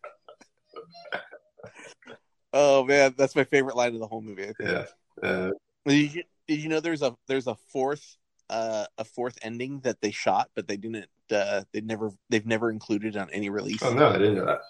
oh 2.53 2.85
man 2.85 3.13
that's 3.19 3.35
my 3.35 3.43
favorite 3.43 3.75
line 3.75 3.95
of 3.95 3.99
the 4.01 4.07
whole 4.07 4.23
movie 4.23 4.45
I 4.45 4.53
think. 4.53 4.87
Yeah. 5.23 5.29
Uh, 5.29 5.51
Did 5.85 6.15
you, 6.15 6.23
did 6.47 6.61
you 6.63 6.69
know 6.69 6.79
there's 6.79 7.03
a 7.03 7.17
there's 7.27 7.49
a 7.49 7.57
fourth 7.73 8.17
uh 8.51 8.87
a 8.99 9.05
fourth 9.05 9.37
ending 9.43 9.81
that 9.81 10.01
they 10.01 10.13
shot 10.13 10.49
but 10.55 10.69
they 10.69 10.77
didn't 10.77 11.07
uh 11.33 11.65
they 11.73 11.81
never 11.81 12.13
they've 12.31 12.47
never 12.47 12.71
included 12.71 13.17
on 13.17 13.29
any 13.31 13.51
release. 13.51 13.83
oh 13.83 13.93
no, 13.93 14.11
I 14.11 14.19
didn't 14.19 14.37
know 14.37 14.47
that. 14.47 14.61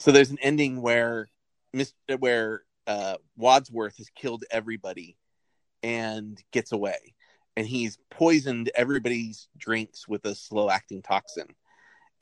So 0.00 0.10
there's 0.10 0.30
an 0.30 0.38
ending 0.42 0.82
where 0.82 1.28
where 2.18 2.64
uh 2.88 3.18
Wadsworth 3.36 3.98
has 3.98 4.10
killed 4.16 4.42
everybody 4.50 5.16
and 5.84 6.42
gets 6.50 6.72
away. 6.72 7.14
And 7.60 7.68
he's 7.68 7.98
poisoned 8.10 8.70
everybody's 8.74 9.46
drinks 9.54 10.08
with 10.08 10.24
a 10.24 10.34
slow 10.34 10.70
acting 10.70 11.02
toxin. 11.02 11.44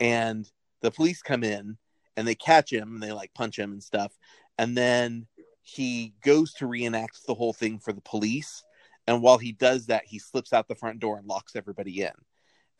And 0.01 0.51
the 0.83 0.91
police 0.91 1.23
come 1.23 1.45
in 1.45 1.79
and 2.17 2.27
they 2.27 2.35
catch 2.35 2.73
him 2.73 2.95
and 2.95 3.01
they 3.01 3.13
like 3.13 3.33
punch 3.35 3.57
him 3.57 3.71
and 3.71 3.81
stuff. 3.81 4.13
And 4.59 4.77
then 4.77 5.29
he 5.63 6.13
goes 6.25 6.55
to 6.55 6.67
reenact 6.67 7.25
the 7.25 7.35
whole 7.35 7.53
thing 7.53 7.79
for 7.79 7.93
the 7.93 8.01
police. 8.01 8.65
And 9.07 9.23
while 9.23 9.39
he 9.39 9.53
does 9.53 9.87
that, 9.87 10.07
he 10.07 10.19
slips 10.19 10.53
out 10.53 10.67
the 10.67 10.75
front 10.75 10.99
door 10.99 11.19
and 11.19 11.29
locks 11.29 11.55
everybody 11.55 12.03
in. 12.03 12.11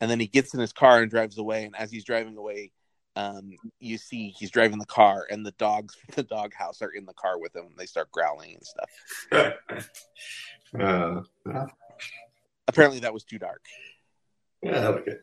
And 0.01 0.11
then 0.11 0.19
he 0.19 0.27
gets 0.27 0.53
in 0.53 0.59
his 0.59 0.73
car 0.73 1.01
and 1.01 1.09
drives 1.09 1.37
away. 1.37 1.63
And 1.63 1.77
as 1.77 1.89
he's 1.89 2.03
driving 2.03 2.35
away, 2.35 2.73
um, 3.15 3.51
you 3.79 3.97
see 3.97 4.35
he's 4.37 4.51
driving 4.51 4.79
the 4.79 4.85
car, 4.85 5.25
and 5.31 5.45
the 5.45 5.51
dogs 5.51 5.95
from 5.95 6.07
the 6.15 6.23
doghouse 6.23 6.81
are 6.81 6.91
in 6.91 7.05
the 7.05 7.13
car 7.13 7.39
with 7.39 7.55
him. 7.55 7.69
They 7.77 7.85
start 7.85 8.11
growling 8.11 8.57
and 8.57 8.65
stuff. 8.65 9.55
uh, 10.79 11.21
Apparently, 12.69 12.99
that 12.99 13.13
was 13.13 13.23
too 13.23 13.39
dark. 13.39 13.65
yeah, 14.61 14.85
I 14.85 14.87
like 14.89 15.07
it. 15.07 15.21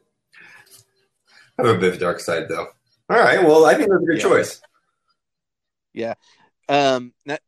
I 1.59 1.67
have 1.67 1.77
a 1.77 1.79
bit 1.79 1.91
of 1.91 1.95
a 1.95 1.99
dark 1.99 2.19
side 2.21 2.49
though. 2.49 2.67
All 3.09 3.17
right, 3.19 3.43
well, 3.43 3.65
I 3.67 3.75
think 3.75 3.89
that's 3.89 4.03
a 4.03 4.07
good 4.07 4.17
Yeah. 4.19 4.23
choice. 4.23 4.61
Yeah. 5.95 6.15
Um, 6.69 7.15
now, 7.25 7.39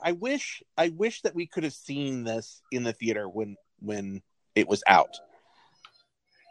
I 0.00 0.12
wish 0.12 0.62
I 0.78 0.88
wish 0.90 1.22
that 1.22 1.34
we 1.34 1.46
could 1.46 1.64
have 1.64 1.74
seen 1.74 2.22
this 2.24 2.62
in 2.70 2.84
the 2.84 2.92
theater 2.92 3.28
when 3.28 3.56
when 3.80 4.22
it 4.54 4.68
was 4.68 4.82
out. 4.86 5.16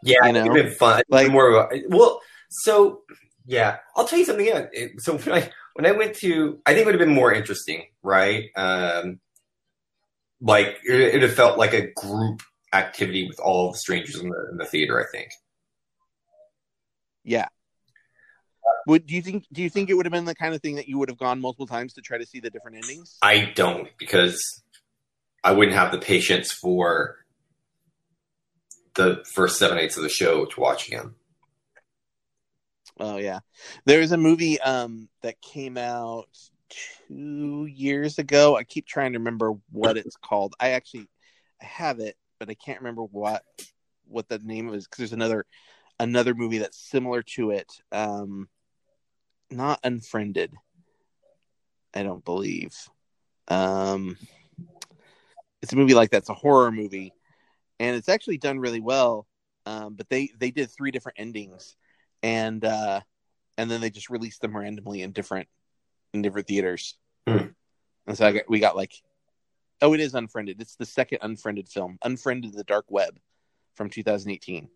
Yeah, 0.04 0.26
You 0.26 0.34
know? 0.34 0.42
it'd 0.42 0.54
been 0.54 0.74
fun. 0.76 1.02
Like- 1.10 1.32
more 1.32 1.50
of 1.50 1.72
a, 1.72 1.82
well, 1.88 2.22
so 2.50 3.04
yeah, 3.46 3.78
I'll 3.96 4.06
tell 4.08 4.20
you 4.20 4.26
something. 4.26 4.46
Yeah, 4.46 4.66
so 4.98 5.18
when 5.18 5.34
I 5.44 5.50
when 5.76 5.86
I 5.86 5.92
went 5.94 6.16
to, 6.18 6.60
I 6.66 6.74
think 6.74 6.82
it 6.82 6.86
would 6.88 6.96
have 6.96 7.08
been 7.08 7.16
more 7.16 7.34
interesting, 7.34 7.86
right? 8.04 8.50
Um, 8.58 9.22
like 10.42 10.80
it, 10.84 11.16
it'd 11.16 11.34
felt 11.34 11.58
like 11.58 11.74
a 11.74 11.92
group 11.92 12.42
activity 12.74 13.28
with 13.28 13.40
all 13.40 13.72
the 13.72 13.78
strangers 13.78 14.20
in 14.20 14.30
the 14.30 14.48
in 14.52 14.58
the 14.58 14.66
theater. 14.66 15.00
I 15.00 15.06
think. 15.12 15.32
Yeah. 17.24 17.48
Would 18.88 19.08
do 19.08 19.16
you 19.16 19.22
think 19.22 19.46
do 19.52 19.64
you 19.64 19.70
think 19.70 19.90
it 19.90 19.96
would 19.96 20.06
have 20.06 20.14
been 20.14 20.26
the 20.26 20.36
kind 20.36 20.54
of 20.54 20.62
thing 20.62 20.76
that 20.76 20.88
you 20.88 21.00
would 21.00 21.10
have 21.10 21.18
gone 21.18 21.42
multiple 21.42 21.68
times 21.68 21.94
to 21.94 22.02
try 22.02 22.18
to 22.18 22.26
see 22.26 22.40
the 22.40 22.50
different 22.50 22.78
endings? 22.78 23.18
I 23.22 23.52
don't 23.56 23.90
because 23.98 24.64
I 25.44 25.52
wouldn't 25.52 25.76
have 25.76 25.92
the 25.92 26.00
patience 26.00 26.52
for 26.52 27.18
the 28.96 29.24
first 29.34 29.58
seven 29.58 29.78
eighths 29.78 29.98
of 29.98 30.04
the 30.04 30.10
show 30.10 30.46
to 30.46 30.60
watch 30.60 30.88
again. 30.88 31.16
Oh 33.00 33.18
yeah, 33.18 33.40
there's 33.86 34.12
a 34.12 34.18
movie 34.18 34.60
um 34.62 35.10
that 35.22 35.42
came 35.42 35.78
out 35.78 36.30
two 37.08 37.66
years 37.66 38.18
ago. 38.20 38.56
I 38.56 38.64
keep 38.64 38.86
trying 38.86 39.14
to 39.14 39.20
remember 39.20 39.54
what 39.72 39.98
it's 39.98 40.16
called. 40.16 40.56
I 40.60 40.72
actually 40.72 41.08
I 41.62 41.66
have 41.66 42.00
it, 42.00 42.18
but 42.40 42.50
I 42.50 42.54
can't 42.56 42.80
remember 42.80 43.04
what 43.04 43.44
what 44.08 44.28
the 44.30 44.40
name 44.40 44.74
is 44.74 44.86
because 44.86 44.98
there's 44.98 45.14
another 45.14 45.46
another 46.00 46.34
movie 46.34 46.60
that's 46.60 46.78
similar 46.78 47.24
to 47.24 47.52
it. 47.52 47.72
Um, 47.92 48.50
not 49.50 49.80
Unfriended. 49.84 50.54
I 51.94 52.04
don't 52.04 52.26
believe. 52.26 52.76
Um, 53.48 54.18
it's 55.62 55.72
a 55.72 55.78
movie 55.78 55.94
like 55.94 56.12
that. 56.12 56.18
It's 56.18 56.30
a 56.30 56.34
horror 56.34 56.72
movie, 56.72 57.14
and 57.80 57.96
it's 57.96 58.10
actually 58.10 58.38
done 58.38 58.60
really 58.60 58.82
well. 58.82 59.28
Um, 59.66 59.96
but 59.96 60.10
they 60.10 60.30
they 60.38 60.52
did 60.52 60.70
three 60.70 60.92
different 60.92 61.20
endings 61.20 61.76
and 62.26 62.66
uh 62.66 63.02
and 63.58 63.70
then 63.70 63.80
they 63.80 63.90
just 63.90 64.10
released 64.10 64.42
them 64.42 64.58
randomly 64.58 65.02
in 65.04 65.12
different 65.12 65.48
in 66.16 66.22
different 66.22 66.48
theaters 66.48 66.96
Hmm. 67.28 67.48
and 68.08 68.18
so 68.18 68.28
I 68.28 68.32
got, 68.32 68.44
we 68.50 68.60
got 68.60 68.76
like 68.76 68.94
oh 69.82 69.94
it 69.94 70.00
is 70.00 70.14
unfriended 70.16 70.62
it's 70.62 70.76
the 70.76 70.86
second 70.86 71.20
unfriended 71.22 71.68
film 71.68 71.98
unfriended 72.04 72.54
the 72.54 72.64
dark 72.64 72.86
web 72.90 73.18
from 73.76 73.90
2018 73.90 74.70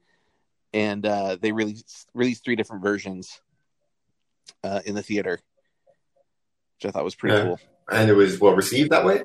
and 0.73 1.05
uh 1.05 1.37
they 1.41 1.51
released 1.51 2.07
released 2.13 2.43
three 2.43 2.55
different 2.55 2.83
versions 2.83 3.39
uh 4.63 4.81
in 4.85 4.95
the 4.95 5.03
theater 5.03 5.39
which 6.77 6.85
i 6.87 6.91
thought 6.91 7.03
was 7.03 7.15
pretty 7.15 7.35
Yeah. 7.35 7.43
cool 7.43 7.59
And 7.91 8.09
it 8.09 8.13
was 8.13 8.39
well 8.39 8.53
received 8.55 8.91
that 8.91 9.05
way. 9.05 9.23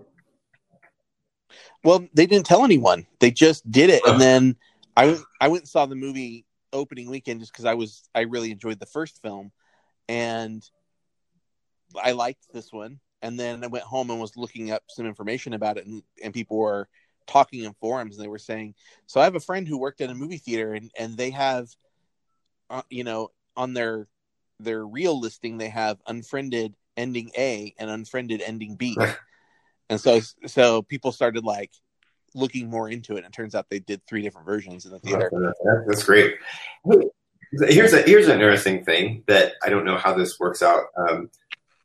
Well, 1.83 2.06
they 2.14 2.25
didn't 2.26 2.47
tell 2.47 2.64
anyone. 2.64 3.06
They 3.21 3.30
just 3.30 3.71
did 3.71 3.90
it, 3.90 4.00
Huh. 4.04 4.12
and 4.12 4.21
then 4.21 4.56
I 4.97 5.06
went. 5.06 5.21
I 5.40 5.49
went 5.49 5.62
and 5.64 5.68
saw 5.68 5.85
the 5.85 5.94
movie 5.94 6.47
opening 6.73 7.11
weekend 7.11 7.40
just 7.40 7.52
because 7.52 7.66
I 7.66 7.75
was. 7.75 8.09
I 8.14 8.21
really 8.21 8.50
enjoyed 8.50 8.80
the 8.80 8.87
first 8.87 9.21
film, 9.21 9.52
and 10.09 10.62
I 12.03 12.12
liked 12.12 12.53
this 12.53 12.73
one, 12.73 13.00
and 13.23 13.38
then 13.38 13.64
I 13.64 13.69
went 13.69 13.85
home 13.85 14.11
and 14.11 14.21
was 14.21 14.37
looking 14.37 14.71
up 14.71 14.83
some 14.88 15.07
information 15.07 15.55
about 15.55 15.76
it, 15.76 15.87
and, 15.87 16.03
and 16.23 16.35
people 16.35 16.59
were 16.59 16.88
talking 17.26 17.64
in 17.64 17.75
forums, 17.75 18.17
and 18.17 18.25
they 18.25 18.29
were 18.29 18.38
saying, 18.38 18.75
"So 19.07 19.21
I 19.21 19.25
have 19.25 19.37
a 19.37 19.41
friend 19.41 19.67
who 19.67 19.79
worked 19.79 20.00
at 20.00 20.11
a 20.11 20.14
movie 20.14 20.38
theater, 20.38 20.75
and 20.75 20.91
and 20.99 21.17
they 21.17 21.31
have, 21.31 21.69
uh, 22.71 22.83
you 22.91 23.05
know, 23.05 23.31
on 23.57 23.75
their 23.75 24.09
their 24.61 24.87
real 24.87 25.19
listing, 25.19 25.59
they 25.59 25.69
have 25.69 25.99
unfriended 26.07 26.75
ending 26.97 27.31
A 27.37 27.75
and 27.79 27.91
unfriended 27.91 28.41
ending 28.41 28.76
B, 28.76 28.97
and 29.88 30.00
so 30.00 30.21
so 30.47 30.83
people 30.83 31.12
started 31.12 31.45
like 31.45 31.73
looking 32.35 32.69
more 32.69 32.88
into 32.88 33.14
it. 33.14 33.19
And 33.19 33.26
it 33.26 33.33
turns 33.33 33.55
out 33.55 33.67
they 33.71 33.79
did 33.79 34.03
three 34.07 34.23
different 34.23 34.47
versions 34.47 34.85
in 34.85 34.93
the 34.93 34.99
theater. 34.99 35.31
That's 35.87 36.03
great. 36.05 36.35
Here's 37.69 37.93
a 37.93 38.03
here's 38.03 38.26
an 38.26 38.33
interesting 38.33 38.85
thing 38.85 39.23
that 39.29 39.53
I 39.64 39.71
don't 39.71 39.85
know 39.85 39.97
how 39.97 40.12
this 40.14 40.41
works 40.41 40.62
out. 40.62 40.87
Um, 40.97 41.31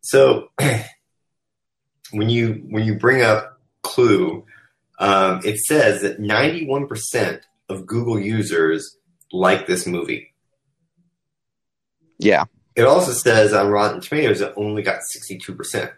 so 0.01 0.49
when 2.11 2.29
you 2.29 2.65
when 2.69 2.85
you 2.85 2.95
bring 2.95 3.21
up 3.21 3.59
Clue, 3.81 4.45
um, 4.99 5.41
it 5.43 5.57
says 5.59 6.01
that 6.01 6.19
91 6.19 6.87
percent 6.87 7.41
of 7.67 7.85
Google 7.85 8.19
users 8.19 8.97
like 9.31 9.67
this 9.67 9.85
movie. 9.85 10.33
Yeah. 12.17 12.45
It 12.75 12.83
also 12.83 13.11
says 13.11 13.53
on 13.53 13.67
Rotten 13.69 14.01
Tomatoes 14.01 14.41
it 14.41 14.53
only 14.55 14.81
got 14.81 15.01
62 15.01 15.55
percent. 15.55 15.91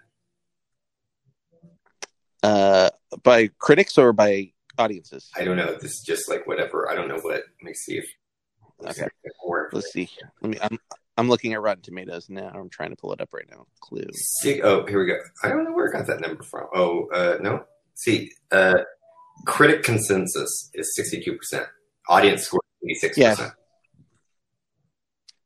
Uh, 2.44 2.90
by 3.24 3.48
critics 3.60 3.98
or 3.98 4.14
by 4.14 4.52
audiences? 4.78 5.30
I 5.36 5.44
don't 5.44 5.58
know. 5.58 5.76
This 5.76 5.92
is 5.92 6.04
just 6.06 6.30
like 6.30 6.48
whatever. 6.48 6.90
I 6.90 6.96
don't 6.96 7.08
know 7.08 7.20
what. 7.20 7.44
Let 7.62 7.64
me 7.64 7.74
see 7.74 7.98
if. 7.98 8.06
Okay. 8.84 9.08
Let's 9.72 9.92
see. 9.92 10.10
Let 10.42 10.52
me. 10.52 10.58
I'm 10.62 10.80
I'm 11.18 11.30
looking 11.30 11.54
at 11.54 11.62
Rotten 11.62 11.84
Tomatoes 11.84 12.30
now. 12.30 12.52
I'm 12.54 12.70
trying 12.70 12.92
to 12.92 12.96
pull 12.96 13.14
it 13.14 13.22
up 13.22 13.34
right 13.34 13.48
now. 13.50 13.66
Clue. 13.82 14.08
See, 14.14 14.62
oh, 14.62 14.86
here 14.86 15.00
we 15.00 15.08
go. 15.08 15.18
I 15.44 15.50
don't 15.50 15.66
know 15.66 15.74
where 15.74 15.90
I 15.90 15.98
got 15.98 16.08
that 16.08 16.22
number 16.22 16.44
from. 16.44 16.68
Oh, 16.74 17.08
uh, 17.14 17.38
no. 17.42 17.66
See, 17.96 18.32
uh, 18.52 18.80
critic 19.46 19.84
consensus 19.84 20.70
is 20.74 20.98
62%. 20.98 21.66
Audience 22.10 22.44
score 22.44 22.62
86%. 22.90 23.18
Yeah. 23.18 23.50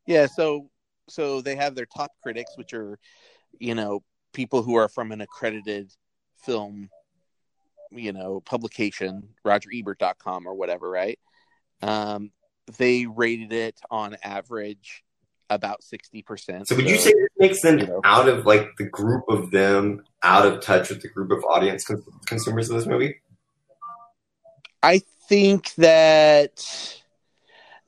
Yeah. 0.05 0.27
So, 0.27 0.69
so 1.10 1.41
they 1.41 1.55
have 1.55 1.75
their 1.75 1.88
top 1.88 2.12
critics, 2.22 2.51
which 2.55 2.74
are, 2.74 3.00
you 3.60 3.75
know, 3.75 4.03
people 4.34 4.62
who 4.62 4.75
are 4.75 4.88
from 4.88 5.12
an 5.12 5.22
accredited 5.22 5.91
film, 6.38 6.89
you 7.91 8.13
know, 8.13 8.39
publication, 8.41 9.29
RogerEbert.com 9.45 10.48
or 10.48 10.53
whatever, 10.53 10.89
right? 10.89 11.19
Um, 11.81 12.31
they 12.77 13.05
rated 13.05 13.51
it 13.51 13.79
on 13.89 14.15
average 14.24 15.03
about 15.49 15.81
60%. 15.81 16.67
So 16.67 16.75
would 16.75 16.89
you 16.89 16.97
say 16.97 17.11
this 17.11 17.29
makes 17.37 17.61
them 17.61 17.79
you 17.79 17.87
know, 17.87 18.01
out 18.03 18.27
of 18.27 18.45
like 18.45 18.75
the 18.77 18.85
group 18.85 19.25
of 19.29 19.51
them 19.51 20.03
out 20.23 20.45
of 20.45 20.61
touch 20.61 20.89
with 20.89 21.01
the 21.01 21.09
group 21.09 21.31
of 21.31 21.43
audience 21.45 21.85
con- 21.85 22.03
consumers 22.25 22.69
of 22.69 22.77
this 22.77 22.85
movie? 22.85 23.15
I 24.81 25.01
think 25.27 25.73
that 25.75 27.01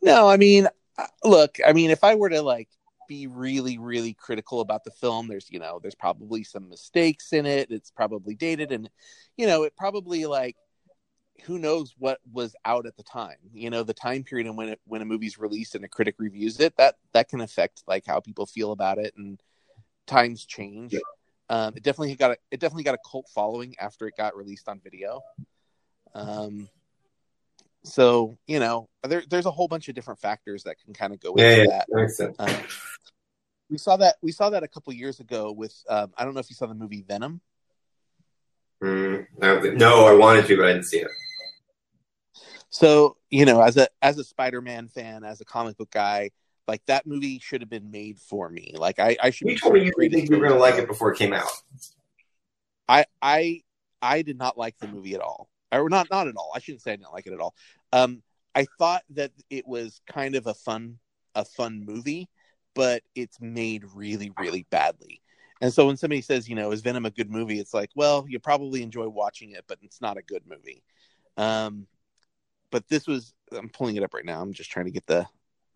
no, 0.02 0.28
I 0.28 0.38
mean 0.38 0.68
uh, 0.98 1.06
look, 1.24 1.58
I 1.66 1.74
mean 1.74 1.92
if 1.92 2.04
I 2.04 2.16
were 2.16 2.30
to 2.30 2.42
like 2.42 2.70
be 3.08 3.28
really 3.28 3.78
really 3.78 4.14
critical 4.14 4.60
about 4.60 4.84
the 4.84 4.92
film 4.92 5.30
there's 5.30 5.50
you 5.50 5.60
know 5.60 5.80
there's 5.82 5.96
probably 5.96 6.44
some 6.44 6.68
mistakes 6.68 7.32
in 7.32 7.46
it 7.46 7.72
it's 7.72 7.90
probably 7.90 8.36
dated 8.36 8.74
and 8.74 8.90
you 9.38 9.48
know 9.48 9.64
it 9.64 9.74
probably 9.78 10.26
like 10.26 10.58
who 11.44 11.60
knows 11.60 11.94
what 11.98 12.20
was 12.32 12.56
out 12.66 12.86
at 12.86 12.98
the 12.98 13.04
time 13.04 13.38
you 13.54 13.70
know 13.70 13.84
the 13.84 13.94
time 13.94 14.24
period 14.24 14.48
and 14.48 14.58
when 14.58 14.70
it 14.70 14.80
when 14.86 15.02
a 15.02 15.06
movie's 15.06 15.38
released 15.38 15.76
and 15.76 15.86
a 15.86 15.88
critic 15.88 16.16
reviews 16.18 16.60
it 16.60 16.76
that 16.78 16.96
that 17.14 17.30
can 17.30 17.42
affect 17.42 17.84
like 17.88 18.06
how 18.06 18.20
people 18.20 18.46
feel 18.46 18.72
about 18.72 18.98
it 18.98 19.14
and 19.18 19.40
times 20.08 20.46
change. 20.46 20.94
Yeah. 20.94 21.00
um, 21.50 21.74
it 21.76 21.84
definitely 21.84 22.16
got 22.16 22.32
a, 22.32 22.38
it 22.50 22.60
definitely 22.60 22.84
got 22.84 22.96
a 22.96 23.10
cult 23.10 23.28
following 23.30 23.76
after 23.80 24.08
it 24.08 24.16
got 24.18 24.36
released 24.36 24.68
on 24.68 24.80
video. 24.80 25.22
Um 26.16 26.70
so 27.84 28.38
you 28.48 28.60
know 28.60 28.90
there, 29.04 29.24
there's 29.30 29.46
a 29.46 29.52
whole 29.52 29.68
bunch 29.68 29.88
of 29.88 29.96
different 29.96 30.20
factors 30.20 30.64
that 30.64 30.78
can 30.84 30.94
kind 30.94 31.14
of 31.14 31.20
go 31.20 31.34
yeah, 31.38 31.50
into 31.50 31.62
yeah, 31.62 31.68
that, 31.68 31.86
that 31.90 31.96
makes 31.96 32.18
sense. 32.18 32.36
Um, 32.40 32.56
we 33.70 33.78
saw 33.78 33.98
that 33.98 34.16
we 34.22 34.32
saw 34.32 34.50
that 34.50 34.64
a 34.64 34.68
couple 34.68 34.92
years 34.94 35.20
ago 35.20 35.52
with 35.52 35.76
um, 35.90 36.12
i 36.18 36.26
don't 36.26 36.34
know 36.34 36.40
if 36.40 36.50
you 36.50 36.56
saw 36.56 36.66
the 36.66 36.74
movie 36.74 37.04
venom. 37.08 37.42
Mm, 38.84 39.26
no 39.78 40.06
i 40.06 40.14
wanted 40.14 40.46
to 40.48 40.58
but 40.58 40.66
i 40.66 40.74
didn't 40.74 40.86
see 40.86 41.00
it 41.00 41.08
so 42.78 43.18
you 43.32 43.44
know, 43.44 43.60
as 43.60 43.76
a 43.76 43.88
as 44.04 44.20
a 44.20 44.24
Spider-Man 44.24 44.88
fan, 44.88 45.24
as 45.24 45.42
a 45.42 45.46
comic 45.46 45.78
book 45.78 45.90
guy, 45.90 46.30
like 46.68 46.86
that 46.86 47.08
movie 47.08 47.40
should 47.40 47.62
have 47.62 47.72
been 47.72 47.90
made 47.90 48.20
for 48.20 48.50
me. 48.50 48.76
Like 48.76 49.00
I, 49.00 49.18
I 49.22 49.32
should. 49.32 49.50
You 49.50 49.58
told 49.58 49.78
you 49.78 49.92
didn't 49.98 50.12
think 50.12 50.30
you 50.30 50.38
were 50.38 50.48
going 50.48 50.54
to 50.54 50.60
like 50.60 50.76
it 50.76 50.88
before 50.88 51.12
it 51.12 51.18
came 51.18 51.34
out. 51.34 51.50
I 52.88 53.06
I 53.20 53.64
I 54.00 54.22
did 54.22 54.38
not 54.38 54.60
like 54.60 54.78
the 54.78 54.88
movie 54.88 55.16
at 55.16 55.22
all, 55.22 55.50
or 55.72 55.90
not 55.90 56.08
not 56.12 56.28
at 56.28 56.36
all. 56.36 56.52
I 56.56 56.60
shouldn't 56.60 56.84
say 56.84 56.94
I 56.94 56.98
didn't 56.98 57.14
like 57.14 57.26
it 57.26 57.34
at 57.34 57.40
all. 57.40 57.56
Um, 57.94 58.22
I 58.54 58.68
thought 58.78 59.02
that 59.12 59.32
it 59.50 59.68
was 59.68 60.00
kind 60.06 60.36
of 60.36 60.46
a 60.46 60.54
fun 60.54 61.00
a 61.34 61.46
fun 61.46 61.84
movie, 61.84 62.30
but 62.76 63.02
it's 63.16 63.42
made 63.42 63.86
really 63.96 64.32
really 64.38 64.68
badly. 64.70 65.20
And 65.62 65.74
so 65.74 65.88
when 65.88 65.98
somebody 65.98 66.22
says, 66.22 66.48
you 66.48 66.54
know, 66.54 66.72
is 66.72 66.82
Venom 66.82 67.08
a 67.08 67.10
good 67.10 67.32
movie? 67.32 67.60
It's 67.60 67.74
like, 67.74 67.90
well, 67.96 68.28
you 68.30 68.38
probably 68.38 68.84
enjoy 68.84 69.08
watching 69.08 69.50
it, 69.50 69.66
but 69.68 69.80
it's 69.82 70.00
not 70.00 70.16
a 70.16 70.22
good 70.22 70.44
movie. 70.48 70.84
Um, 71.38 71.88
but 72.72 72.88
this 72.88 73.08
was 73.08 73.34
I'm 73.52 73.70
pulling 73.70 73.96
it 73.96 74.04
up 74.04 74.14
right 74.14 74.26
now. 74.26 74.42
I'm 74.42 74.54
just 74.54 74.72
trying 74.72 74.86
to 74.86 74.92
get 74.92 75.06
the 75.06 75.26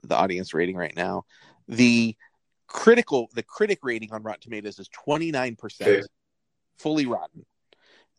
the 0.03 0.15
audience 0.15 0.53
rating 0.53 0.75
right 0.75 0.95
now. 0.95 1.23
The 1.67 2.15
critical 2.67 3.29
the 3.33 3.43
critic 3.43 3.79
rating 3.83 4.11
on 4.13 4.23
Rotten 4.23 4.41
Tomatoes 4.41 4.79
is 4.79 4.89
29%. 5.07 5.57
Okay. 5.81 6.01
Fully 6.79 7.05
rotten. 7.05 7.45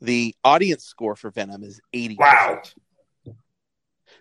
The 0.00 0.34
audience 0.44 0.84
score 0.84 1.16
for 1.16 1.30
Venom 1.30 1.62
is 1.62 1.80
80 1.92 2.16
Wow. 2.18 2.62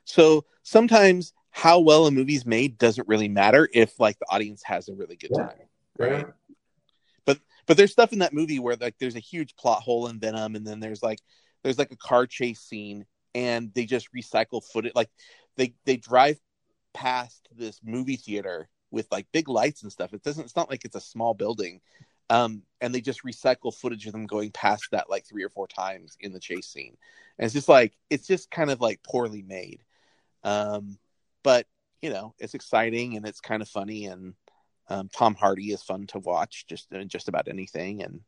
So 0.05 0.45
sometimes 0.63 1.33
how 1.51 1.79
well 1.79 2.07
a 2.07 2.11
movie's 2.11 2.45
made 2.45 2.77
doesn't 2.77 3.07
really 3.07 3.27
matter 3.27 3.67
if 3.73 3.99
like 3.99 4.17
the 4.19 4.25
audience 4.29 4.63
has 4.63 4.89
a 4.89 4.93
really 4.93 5.15
good 5.15 5.31
time. 5.35 5.55
Yeah. 5.99 6.05
Right. 6.05 6.25
But 7.25 7.39
but 7.67 7.77
there's 7.77 7.91
stuff 7.91 8.13
in 8.13 8.19
that 8.19 8.33
movie 8.33 8.59
where 8.59 8.75
like 8.75 8.95
there's 8.99 9.15
a 9.15 9.19
huge 9.19 9.55
plot 9.55 9.81
hole 9.81 10.07
in 10.07 10.19
Venom 10.19 10.55
and 10.55 10.65
then 10.65 10.79
there's 10.79 11.03
like 11.03 11.19
there's 11.63 11.77
like 11.77 11.91
a 11.91 11.97
car 11.97 12.25
chase 12.25 12.61
scene 12.61 13.05
and 13.33 13.73
they 13.73 13.85
just 13.85 14.13
recycle 14.13 14.63
footage 14.63 14.93
like 14.95 15.09
they 15.57 15.73
they 15.85 15.97
drive 15.97 16.39
past 16.93 17.47
this 17.55 17.79
movie 17.83 18.15
theater 18.15 18.69
with 18.91 19.07
like 19.11 19.25
big 19.31 19.47
lights 19.47 19.83
and 19.83 19.91
stuff. 19.91 20.13
It 20.13 20.23
doesn't 20.23 20.43
it's 20.43 20.55
not 20.55 20.69
like 20.69 20.85
it's 20.85 20.95
a 20.95 21.01
small 21.01 21.33
building 21.33 21.81
um 22.29 22.61
and 22.79 22.95
they 22.95 23.01
just 23.01 23.23
recycle 23.23 23.73
footage 23.73 24.05
of 24.05 24.13
them 24.13 24.25
going 24.25 24.51
past 24.51 24.87
that 24.91 25.09
like 25.09 25.25
three 25.25 25.43
or 25.43 25.49
four 25.49 25.67
times 25.67 26.17
in 26.19 26.31
the 26.33 26.39
chase 26.39 26.67
scene. 26.67 26.97
And 27.37 27.45
it's 27.45 27.53
just 27.53 27.69
like 27.69 27.93
it's 28.09 28.27
just 28.27 28.51
kind 28.51 28.71
of 28.71 28.81
like 28.81 29.03
poorly 29.03 29.41
made. 29.41 29.83
Um 30.43 30.97
but 31.43 31.67
you 32.01 32.09
know 32.09 32.33
it's 32.39 32.53
exciting 32.53 33.15
and 33.15 33.25
it's 33.25 33.41
kind 33.41 33.61
of 33.61 33.69
funny 33.69 34.05
and 34.05 34.33
um, 34.89 35.09
tom 35.13 35.35
hardy 35.35 35.71
is 35.71 35.81
fun 35.81 36.05
to 36.07 36.19
watch 36.19 36.65
just 36.67 36.91
uh, 36.93 37.03
just 37.03 37.29
about 37.29 37.47
anything. 37.47 38.03
And 38.03 38.21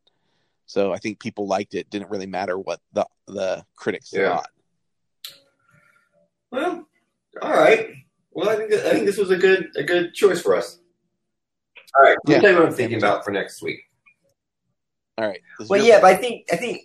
so 0.66 0.92
i 0.92 0.98
think 0.98 1.20
people 1.20 1.46
liked 1.46 1.74
it. 1.74 1.90
Didn't 1.90 2.10
really 2.10 2.26
matter 2.26 2.58
what 2.58 2.80
the 2.92 3.06
the 3.26 3.64
critics 3.76 4.10
yeah. 4.12 4.36
thought 4.36 4.50
well, 6.54 6.86
all 7.42 7.52
right. 7.52 7.90
Well, 8.32 8.48
I 8.48 8.56
think 8.56 8.72
I 8.72 8.90
think 8.90 9.06
this 9.06 9.18
was 9.18 9.30
a 9.30 9.36
good 9.36 9.68
a 9.76 9.82
good 9.82 10.14
choice 10.14 10.40
for 10.40 10.56
us. 10.56 10.78
All 11.96 12.04
right, 12.04 12.16
yeah. 12.26 12.40
tell 12.40 12.50
you 12.50 12.58
what 12.58 12.66
I'm 12.66 12.74
thinking 12.74 12.98
about 12.98 13.24
for 13.24 13.30
next 13.30 13.62
week. 13.62 13.80
All 15.18 15.26
right. 15.26 15.40
Well, 15.68 15.84
yeah, 15.84 16.00
but 16.00 16.12
I 16.12 16.16
think 16.16 16.46
I 16.52 16.56
think 16.56 16.82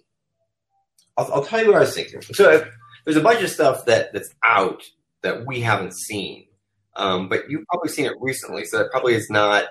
I'll, 1.18 1.34
I'll 1.34 1.46
tell 1.46 1.62
you 1.62 1.68
what 1.68 1.78
I 1.78 1.82
was 1.82 1.96
thinking. 1.96 2.22
So 2.22 2.66
there's 3.06 3.18
a 3.18 3.22
bunch 3.22 3.42
of 3.42 3.50
stuff 3.50 3.86
that 3.86 4.14
that's 4.14 4.34
out 4.44 4.84
that 5.22 5.46
we 5.46 5.62
haven't 5.62 5.96
seen, 5.96 6.48
um, 6.96 7.30
but 7.30 7.50
you've 7.50 7.66
probably 7.68 7.90
seen 7.90 8.06
it 8.06 8.14
recently, 8.20 8.66
so 8.66 8.80
that 8.80 8.92
probably 8.92 9.14
is 9.14 9.30
not 9.30 9.66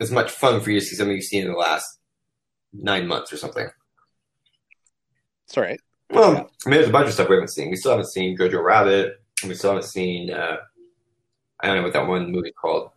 as 0.00 0.10
much 0.10 0.30
fun 0.30 0.60
for 0.60 0.70
you 0.70 0.80
to 0.80 0.86
see 0.86 0.96
something 0.96 1.16
you've 1.16 1.24
seen 1.24 1.44
in 1.44 1.52
the 1.52 1.56
last 1.56 1.86
nine 2.72 3.06
months 3.06 3.32
or 3.32 3.36
something. 3.36 3.68
It's 5.46 5.56
all 5.56 5.64
right. 5.64 5.80
Well, 6.10 6.50
I 6.64 6.68
mean, 6.68 6.78
there's 6.78 6.88
a 6.88 6.92
bunch 6.92 7.08
of 7.08 7.14
stuff 7.14 7.28
we 7.28 7.36
haven't 7.36 7.48
seen. 7.48 7.70
We 7.70 7.76
still 7.76 7.92
haven't 7.92 8.10
seen 8.10 8.36
Jojo 8.36 8.62
Rabbit. 8.62 9.20
We 9.46 9.54
still 9.54 9.70
haven't 9.70 9.88
seen. 9.88 10.32
Uh, 10.32 10.58
I 11.60 11.66
don't 11.66 11.76
know 11.76 11.82
what 11.82 11.92
that 11.92 12.06
one 12.06 12.30
movie 12.30 12.52
called. 12.52 12.90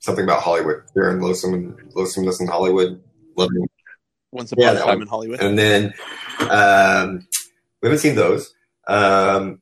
Something 0.00 0.24
about 0.24 0.42
Hollywood. 0.42 0.84
Fear 0.94 1.10
and 1.10 1.22
Loathsome 1.22 1.54
and 1.54 1.92
Loathsomeness 1.94 2.40
in 2.40 2.46
Hollywood. 2.46 3.02
Loving. 3.36 3.68
Once 4.30 4.52
upon 4.52 4.64
yeah, 4.64 4.72
a 4.72 4.82
time 4.82 5.02
in 5.02 5.08
Hollywood. 5.08 5.40
And 5.40 5.58
then 5.58 5.94
um, 6.50 7.26
we 7.80 7.88
haven't 7.88 8.00
seen 8.00 8.14
those. 8.14 8.54
Um, 8.86 9.60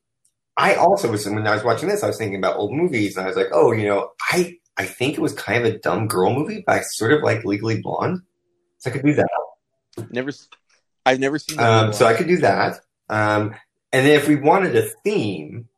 I 0.57 0.75
also 0.75 1.11
was 1.11 1.25
when 1.25 1.45
I 1.45 1.53
was 1.53 1.63
watching 1.63 1.87
this, 1.87 2.03
I 2.03 2.07
was 2.07 2.17
thinking 2.17 2.39
about 2.39 2.57
old 2.57 2.73
movies, 2.73 3.15
and 3.15 3.25
I 3.25 3.27
was 3.27 3.37
like, 3.37 3.49
oh, 3.51 3.71
you 3.71 3.87
know, 3.87 4.11
I 4.31 4.57
I 4.75 4.85
think 4.85 5.15
it 5.15 5.21
was 5.21 5.33
kind 5.33 5.65
of 5.65 5.73
a 5.73 5.77
dumb 5.77 6.07
girl 6.07 6.33
movie, 6.33 6.63
but 6.65 6.77
I 6.77 6.81
sort 6.81 7.13
of 7.13 7.21
like 7.21 7.45
Legally 7.45 7.79
Blonde, 7.81 8.21
so 8.79 8.89
I 8.89 8.93
could 8.93 9.05
do 9.05 9.13
that. 9.13 9.29
Never, 10.09 10.31
I've 11.07 11.21
never 11.21 11.39
seen. 11.39 11.57
Um, 11.57 11.93
so 11.93 12.05
I 12.05 12.13
could 12.13 12.27
do 12.27 12.39
that. 12.39 12.81
Um, 13.09 13.55
and 13.93 14.05
then 14.05 14.11
if 14.11 14.27
we 14.27 14.35
wanted 14.35 14.75
a 14.75 14.89
theme, 15.05 15.69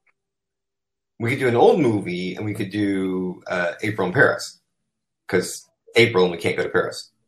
we 1.19 1.29
could 1.29 1.39
do 1.39 1.47
an 1.47 1.55
old 1.55 1.79
movie, 1.79 2.33
and 2.33 2.45
we 2.45 2.55
could 2.55 2.71
do 2.71 3.43
uh, 3.45 3.73
April 3.83 4.07
in 4.07 4.13
Paris, 4.13 4.59
because 5.27 5.69
April 5.95 6.23
and 6.23 6.31
we 6.31 6.39
can't 6.39 6.57
go 6.57 6.63
to 6.63 6.69
Paris. 6.69 7.11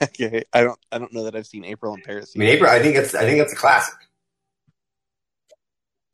Okay, 0.00 0.44
I 0.52 0.62
don't 0.62 0.78
I 0.92 0.98
don't 0.98 1.12
know 1.12 1.24
that 1.24 1.34
I've 1.34 1.46
seen 1.46 1.64
April 1.64 1.92
in 1.94 2.02
Paris. 2.02 2.32
I 2.36 2.38
mean, 2.38 2.50
April. 2.50 2.70
I 2.70 2.78
think 2.78 2.94
it's 2.94 3.16
I 3.16 3.22
think 3.22 3.40
it's 3.40 3.52
a 3.52 3.56
classic. 3.56 3.94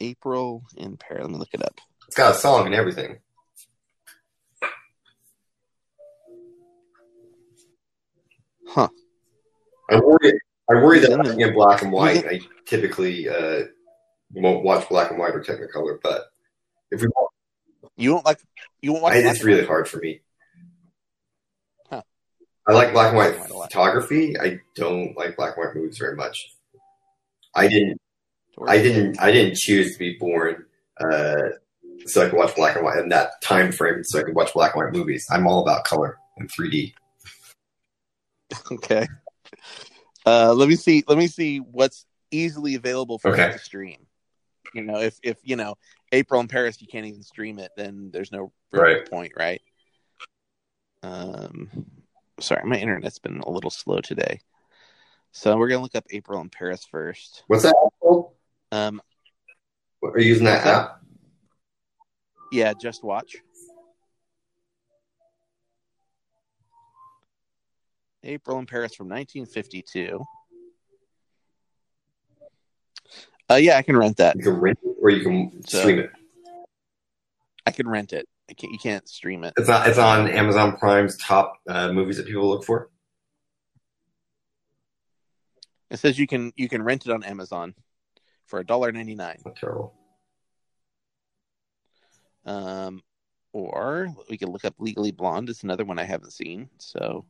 April 0.01 0.63
in 0.77 0.97
Paris. 0.97 1.25
Let 1.25 1.33
me 1.33 1.39
look 1.39 1.53
it 1.53 1.63
up. 1.63 1.79
It's 2.07 2.17
got 2.17 2.35
a 2.35 2.39
song 2.39 2.65
and 2.67 2.75
everything. 2.75 3.19
Huh. 8.69 8.89
I 9.91 9.97
worry. 10.01 10.33
I 10.71 10.75
worry 10.75 10.99
that 11.01 11.11
in 11.39 11.55
black 11.55 11.83
and 11.83 11.93
white. 11.93 12.25
I 12.27 12.41
typically 12.67 13.29
uh, 13.29 13.65
won't 14.33 14.65
watch 14.65 14.89
black 14.89 15.11
and 15.11 15.19
white 15.19 15.35
or 15.35 15.43
Technicolor, 15.43 15.99
but 16.03 16.27
if 16.91 17.03
we, 17.03 17.09
You 17.97 18.15
won't 18.15 18.25
like 18.25 18.41
you 18.81 18.93
won't 18.93 19.15
it's 19.15 19.45
really 19.45 19.67
hard 19.67 19.89
for 19.89 19.99
me. 19.99 20.21
Huh. 21.91 22.03
I 22.67 22.73
like 22.73 22.93
black 22.93 23.09
and 23.09 23.17
white 23.17 23.35
Black 23.35 23.35
and 23.35 23.41
white 23.43 23.51
a 23.51 23.59
lot. 23.59 23.73
photography. 23.73 24.39
I 24.41 24.59
don't 24.75 25.17
like 25.17 25.37
black 25.37 25.57
and 25.57 25.67
white 25.67 25.75
movies 25.77 25.99
very 25.99 26.17
much. 26.17 26.51
I 27.55 27.69
didn't. 27.69 28.01
I 28.67 28.79
didn't. 28.79 29.21
I 29.21 29.33
didn't 29.33 29.57
choose 29.57 29.93
to 29.93 29.99
be 29.99 30.17
born 30.19 30.65
uh, 31.01 31.37
so 32.07 32.25
I 32.25 32.31
could 32.31 32.39
watch 32.39 32.55
black 32.57 32.77
and 32.77 32.85
white 32.85 32.99
in 32.99 33.09
that 33.11 33.41
time 33.43 33.71
frame. 33.73 34.03
So 34.05 34.19
I 34.19 34.23
could 34.23 34.35
watch 34.35 34.55
black 34.55 34.75
and 34.75 34.85
white 34.85 34.93
movies. 34.95 35.27
I'm 35.31 35.47
all 35.47 35.63
about 35.63 35.85
color 35.85 36.19
and 36.39 36.51
3D. 36.51 36.95
Okay. 38.71 39.07
Uh, 40.27 40.55
let 40.55 40.69
me 40.69 40.77
see. 40.77 41.05
Let 41.07 41.19
me 41.19 41.27
see 41.27 41.59
what's 41.59 42.07
easily 42.31 42.75
available 42.75 43.19
for 43.19 43.31
Okay. 43.31 43.49
us 43.49 43.55
to 43.55 43.59
stream. 43.59 44.07
You 44.73 44.83
know, 44.83 45.01
if 45.01 45.19
if 45.23 45.39
you 45.43 45.57
know 45.57 45.77
April 46.13 46.41
in 46.41 46.49
Paris, 46.49 46.81
you 46.81 46.87
can't 46.89 47.07
even 47.07 47.23
stream 47.23 47.59
it, 47.59 47.71
then 47.77 48.11
there's 48.13 48.33
no 48.33 48.53
Right. 48.73 49.09
point, 49.09 49.33
right? 49.37 49.63
Um, 51.03 51.69
sorry, 52.41 52.65
my 52.65 52.77
internet's 52.79 53.19
been 53.19 53.41
a 53.41 53.51
little 53.51 53.71
slow 53.71 54.01
today, 54.01 54.41
so 55.33 55.57
we're 55.57 55.69
gonna 55.69 55.83
look 55.83 55.95
up 55.95 56.07
April 56.11 56.41
in 56.41 56.49
Paris 56.49 56.85
first. 56.85 57.45
What's 57.47 57.63
that? 57.65 57.77
Um, 58.73 59.01
Are 60.03 60.19
you 60.19 60.27
using 60.29 60.47
that 60.47 60.67
app? 60.67 61.01
yeah, 62.51 62.73
just 62.81 63.05
watch. 63.05 63.37
April 68.25 68.59
in 68.59 68.67
Paris 68.67 68.95
from 68.95 69.09
1952. 69.09 70.25
Uh, 73.51 73.55
yeah, 73.57 73.77
I 73.77 73.83
can 73.83 73.97
rent 73.97 74.17
that. 74.17 74.37
You 74.37 74.43
can 74.43 74.55
rent 74.61 74.79
it 74.83 74.97
or 75.01 75.11
you 75.11 75.23
can 75.23 75.63
So- 75.67 75.81
stream 75.81 75.99
it. 76.01 76.11
I 77.67 77.71
can 77.71 77.89
rent 77.89 78.13
it. 78.13 78.27
I 78.51 78.53
can't, 78.53 78.73
you 78.73 78.79
can't 78.79 79.09
stream 79.09 79.43
it. 79.45 79.55
It's 79.57 79.69
not. 79.69 79.89
It's 79.89 79.99
on 79.99 80.29
Amazon 80.29 80.77
Prime's 80.77 81.17
top 81.17 81.55
uh, 81.67 81.91
movies 81.93 82.19
that 82.19 82.27
people 82.27 82.47
look 82.49 82.63
for. 82.65 82.91
It 85.91 85.99
says 85.99 86.19
you 86.19 86.27
can 86.27 86.53
you 86.57 86.69
can 86.69 86.83
rent 86.83 87.07
it 87.07 87.13
on 87.13 87.25
Amazon 87.25 87.75
for 88.47 88.59
a 88.59 88.67
dollar 88.67 88.93
ninety 88.93 89.15
nine. 89.15 89.39
Terrible. 89.57 89.95
Um, 92.45 93.01
or 93.55 94.09
we 94.29 94.37
can 94.37 94.51
look 94.51 94.67
up 94.67 94.75
Legally 94.79 95.13
Blonde. 95.13 95.49
It's 95.49 95.63
another 95.63 95.87
one 95.87 95.99
I 95.99 96.05
haven't 96.05 96.33
seen. 96.35 96.69
So 96.79 97.25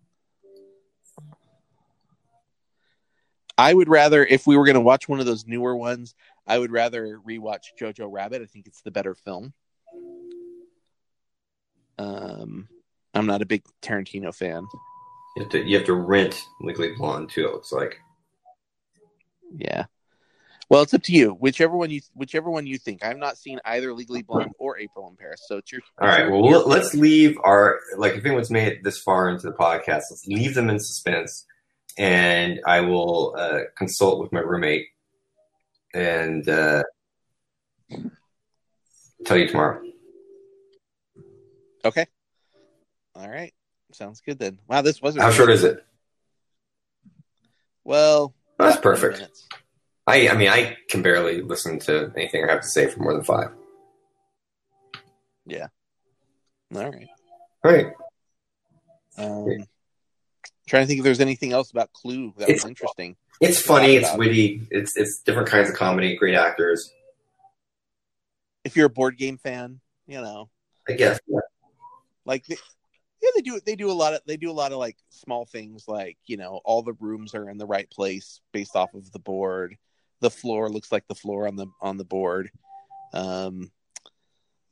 I 3.56 3.72
would 3.72 3.88
rather, 3.88 4.24
if 4.24 4.46
we 4.46 4.56
were 4.56 4.64
going 4.64 4.74
to 4.74 4.80
watch 4.80 5.08
one 5.08 5.20
of 5.20 5.26
those 5.26 5.46
newer 5.46 5.76
ones, 5.76 6.14
I 6.46 6.58
would 6.58 6.72
rather 6.72 7.18
rewatch 7.26 7.62
Jojo 7.80 8.08
Rabbit. 8.10 8.42
I 8.42 8.46
think 8.46 8.66
it's 8.66 8.82
the 8.82 8.90
better 8.90 9.14
film. 9.14 9.52
Um, 11.98 12.68
I'm 13.14 13.26
not 13.26 13.42
a 13.42 13.46
big 13.46 13.62
Tarantino 13.80 14.34
fan. 14.34 14.66
You 15.36 15.42
have 15.42 15.52
to. 15.52 15.64
You 15.64 15.76
have 15.76 15.86
to 15.86 15.94
rent 15.94 16.40
Legally 16.60 16.92
Blonde 16.96 17.30
too. 17.30 17.46
It 17.46 17.52
looks 17.52 17.72
like. 17.72 17.98
Yeah. 19.56 19.86
Well, 20.68 20.82
it's 20.82 20.94
up 20.94 21.02
to 21.04 21.12
you. 21.12 21.30
Whichever 21.32 21.76
one 21.76 21.90
you 21.90 22.00
whichever 22.14 22.50
one 22.50 22.66
you 22.66 22.78
think. 22.78 23.04
I've 23.04 23.18
not 23.18 23.36
seen 23.36 23.60
either 23.64 23.92
Legally 23.92 24.22
Blonde 24.22 24.52
or 24.58 24.78
April 24.78 25.08
in 25.08 25.16
Paris, 25.16 25.42
so 25.46 25.58
it's 25.58 25.70
your. 25.70 25.82
All 26.00 26.08
right. 26.08 26.28
Well, 26.28 26.66
let's 26.66 26.94
leave 26.94 27.36
our 27.44 27.78
like 27.96 28.14
if 28.14 28.24
anyone's 28.24 28.50
made 28.50 28.68
it 28.68 28.84
this 28.84 28.98
far 28.98 29.28
into 29.28 29.46
the 29.46 29.52
podcast, 29.52 30.02
let's 30.10 30.24
leave 30.26 30.54
them 30.54 30.70
in 30.70 30.80
suspense, 30.80 31.46
and 31.98 32.60
I 32.66 32.80
will 32.80 33.34
uh, 33.38 33.60
consult 33.76 34.20
with 34.20 34.32
my 34.32 34.40
roommate 34.40 34.86
and 35.94 36.48
uh, 36.48 36.82
tell 39.24 39.36
you 39.36 39.48
tomorrow. 39.48 39.82
Okay. 41.84 42.06
All 43.14 43.28
right. 43.28 43.52
Sounds 43.92 44.20
good 44.20 44.38
then. 44.38 44.58
Wow, 44.66 44.82
this 44.82 45.00
wasn't 45.00 45.22
How 45.22 45.30
short 45.30 45.50
is 45.50 45.62
it? 45.62 45.84
Well, 47.84 48.34
That's 48.58 48.78
perfect. 48.80 49.18
minutes. 49.18 49.46
I 50.06 50.28
I 50.28 50.36
mean 50.36 50.48
I 50.48 50.76
can 50.88 51.02
barely 51.02 51.42
listen 51.42 51.78
to 51.80 52.12
anything 52.16 52.44
I 52.44 52.52
have 52.52 52.62
to 52.62 52.68
say 52.68 52.86
for 52.88 53.00
more 53.00 53.12
than 53.12 53.24
five. 53.24 53.50
All 56.74 56.90
right. 56.90 57.08
All 57.64 57.72
right. 57.72 57.86
Um, 59.16 59.66
trying 60.66 60.82
to 60.82 60.86
think 60.86 60.98
if 60.98 61.04
there's 61.04 61.20
anything 61.20 61.52
else 61.52 61.70
about 61.70 61.92
Clue 61.92 62.32
that 62.38 62.48
It's- 62.48 62.62
was 62.64 62.68
interesting. 62.68 63.16
It's 63.40 63.60
funny. 63.60 63.96
It's 63.96 64.14
witty. 64.16 64.66
It's 64.70 64.96
it's 64.96 65.20
different 65.20 65.48
kinds 65.48 65.68
of 65.68 65.74
comedy. 65.74 66.16
Great 66.16 66.36
actors. 66.36 66.92
If 68.62 68.76
you're 68.76 68.86
a 68.86 68.90
board 68.90 69.18
game 69.18 69.38
fan, 69.38 69.80
you 70.06 70.20
know, 70.20 70.48
I 70.88 70.92
guess. 70.92 71.18
like 72.24 72.46
they, 72.46 72.56
yeah, 73.20 73.30
they 73.34 73.42
do 73.42 73.60
they 73.66 73.74
do 73.76 73.90
a 73.90 73.92
lot 73.92 74.14
of 74.14 74.20
they 74.26 74.36
do 74.36 74.50
a 74.50 74.52
lot 74.52 74.72
of 74.72 74.78
like 74.78 74.96
small 75.10 75.44
things 75.46 75.86
like 75.88 76.16
you 76.26 76.36
know 76.36 76.60
all 76.64 76.82
the 76.82 76.94
rooms 76.94 77.34
are 77.34 77.50
in 77.50 77.58
the 77.58 77.66
right 77.66 77.90
place 77.90 78.40
based 78.52 78.76
off 78.76 78.94
of 78.94 79.10
the 79.12 79.18
board. 79.18 79.76
The 80.20 80.30
floor 80.30 80.70
looks 80.70 80.92
like 80.92 81.06
the 81.08 81.14
floor 81.14 81.46
on 81.48 81.56
the 81.56 81.66
on 81.80 81.96
the 81.98 82.04
board. 82.04 82.50
Um, 83.12 83.70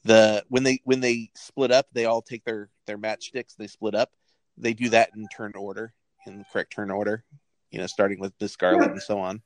the 0.05 0.45
when 0.49 0.63
they 0.63 0.81
when 0.85 1.01
they 1.01 1.31
split 1.35 1.73
up, 1.73 1.87
they 1.93 2.05
all 2.07 2.23
take 2.23 2.45
their 2.45 2.71
their 2.87 2.97
matchsticks. 2.97 3.57
They 3.57 3.67
split 3.67 3.95
up. 3.95 4.13
They 4.57 4.75
do 4.75 4.91
that 4.91 5.11
in 5.15 5.27
turn 5.29 5.53
order, 5.55 5.93
in 6.27 6.39
the 6.39 6.45
correct 6.53 6.73
turn 6.73 6.91
order. 6.91 7.25
You 7.71 7.79
know, 7.81 7.87
starting 7.87 8.21
with 8.21 8.37
the 8.39 8.49
Scarlet 8.49 8.91
and 8.91 9.03
so 9.03 9.19
on. 9.19 9.43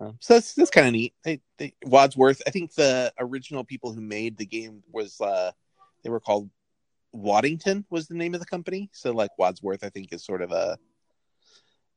Um, 0.00 0.16
so 0.20 0.34
that's 0.34 0.54
that's 0.54 0.70
kind 0.70 0.86
of 0.86 0.92
neat. 0.92 1.14
They, 1.24 1.40
they 1.56 1.74
Wadsworth. 1.84 2.42
I 2.46 2.50
think 2.50 2.74
the 2.74 3.12
original 3.18 3.64
people 3.64 3.92
who 3.92 4.00
made 4.00 4.36
the 4.36 4.46
game 4.46 4.82
was 4.92 5.20
uh, 5.20 5.52
they 6.04 6.10
were 6.10 6.20
called 6.20 6.50
Waddington 7.12 7.84
was 7.90 8.06
the 8.06 8.14
name 8.14 8.34
of 8.34 8.40
the 8.40 8.46
company. 8.46 8.90
So 8.92 9.12
like 9.12 9.30
Wadsworth, 9.38 9.82
I 9.82 9.88
think 9.88 10.12
is 10.12 10.24
sort 10.24 10.42
of 10.42 10.52
a 10.52 10.78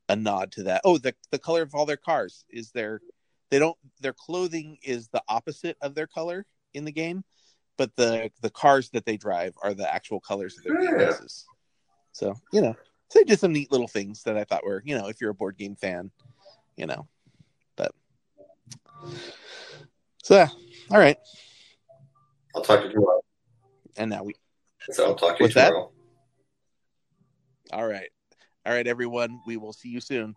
a 0.09 0.15
nod 0.15 0.51
to 0.53 0.63
that. 0.63 0.81
Oh, 0.83 0.97
the 0.97 1.13
the 1.31 1.39
color 1.39 1.61
of 1.61 1.75
all 1.75 1.85
their 1.85 1.97
cars 1.97 2.45
is 2.49 2.71
their 2.71 3.01
they 3.49 3.59
don't 3.59 3.77
their 3.99 4.13
clothing 4.13 4.77
is 4.83 5.09
the 5.09 5.21
opposite 5.27 5.77
of 5.81 5.93
their 5.93 6.07
color 6.07 6.45
in 6.73 6.85
the 6.85 6.91
game, 6.91 7.23
but 7.77 7.95
the 7.95 8.31
the 8.41 8.49
cars 8.49 8.89
that 8.91 9.05
they 9.05 9.17
drive 9.17 9.53
are 9.61 9.73
the 9.73 9.93
actual 9.93 10.19
colors 10.19 10.57
of 10.57 10.63
their 10.63 10.81
Yeah. 10.81 10.97
vehicles. 10.97 11.45
So 12.11 12.35
you 12.51 12.61
know, 12.61 12.75
so 13.09 13.23
did 13.23 13.39
some 13.39 13.53
neat 13.53 13.71
little 13.71 13.87
things 13.87 14.23
that 14.23 14.37
I 14.37 14.43
thought 14.43 14.65
were 14.65 14.81
you 14.85 14.97
know 14.97 15.07
if 15.07 15.21
you're 15.21 15.31
a 15.31 15.35
board 15.35 15.57
game 15.57 15.75
fan, 15.75 16.11
you 16.75 16.85
know, 16.85 17.07
but 17.75 17.91
so 20.23 20.35
yeah, 20.35 20.49
all 20.91 20.99
right, 20.99 21.17
I'll 22.55 22.61
talk 22.61 22.81
to 22.81 22.87
you 22.87 22.93
tomorrow. 22.93 23.21
and 23.97 24.09
now 24.09 24.23
we 24.23 24.35
So 24.91 25.05
I'll 25.05 25.15
talk 25.15 25.37
to 25.37 25.43
you 25.43 25.45
What's 25.45 25.55
that? 25.55 25.67
tomorrow. 25.67 25.91
all 27.73 27.87
right, 27.87 28.09
all 28.65 28.73
right, 28.73 28.87
everyone, 28.87 29.39
we 29.47 29.57
will 29.57 29.73
see 29.73 29.89
you 29.89 30.01
soon. 30.01 30.35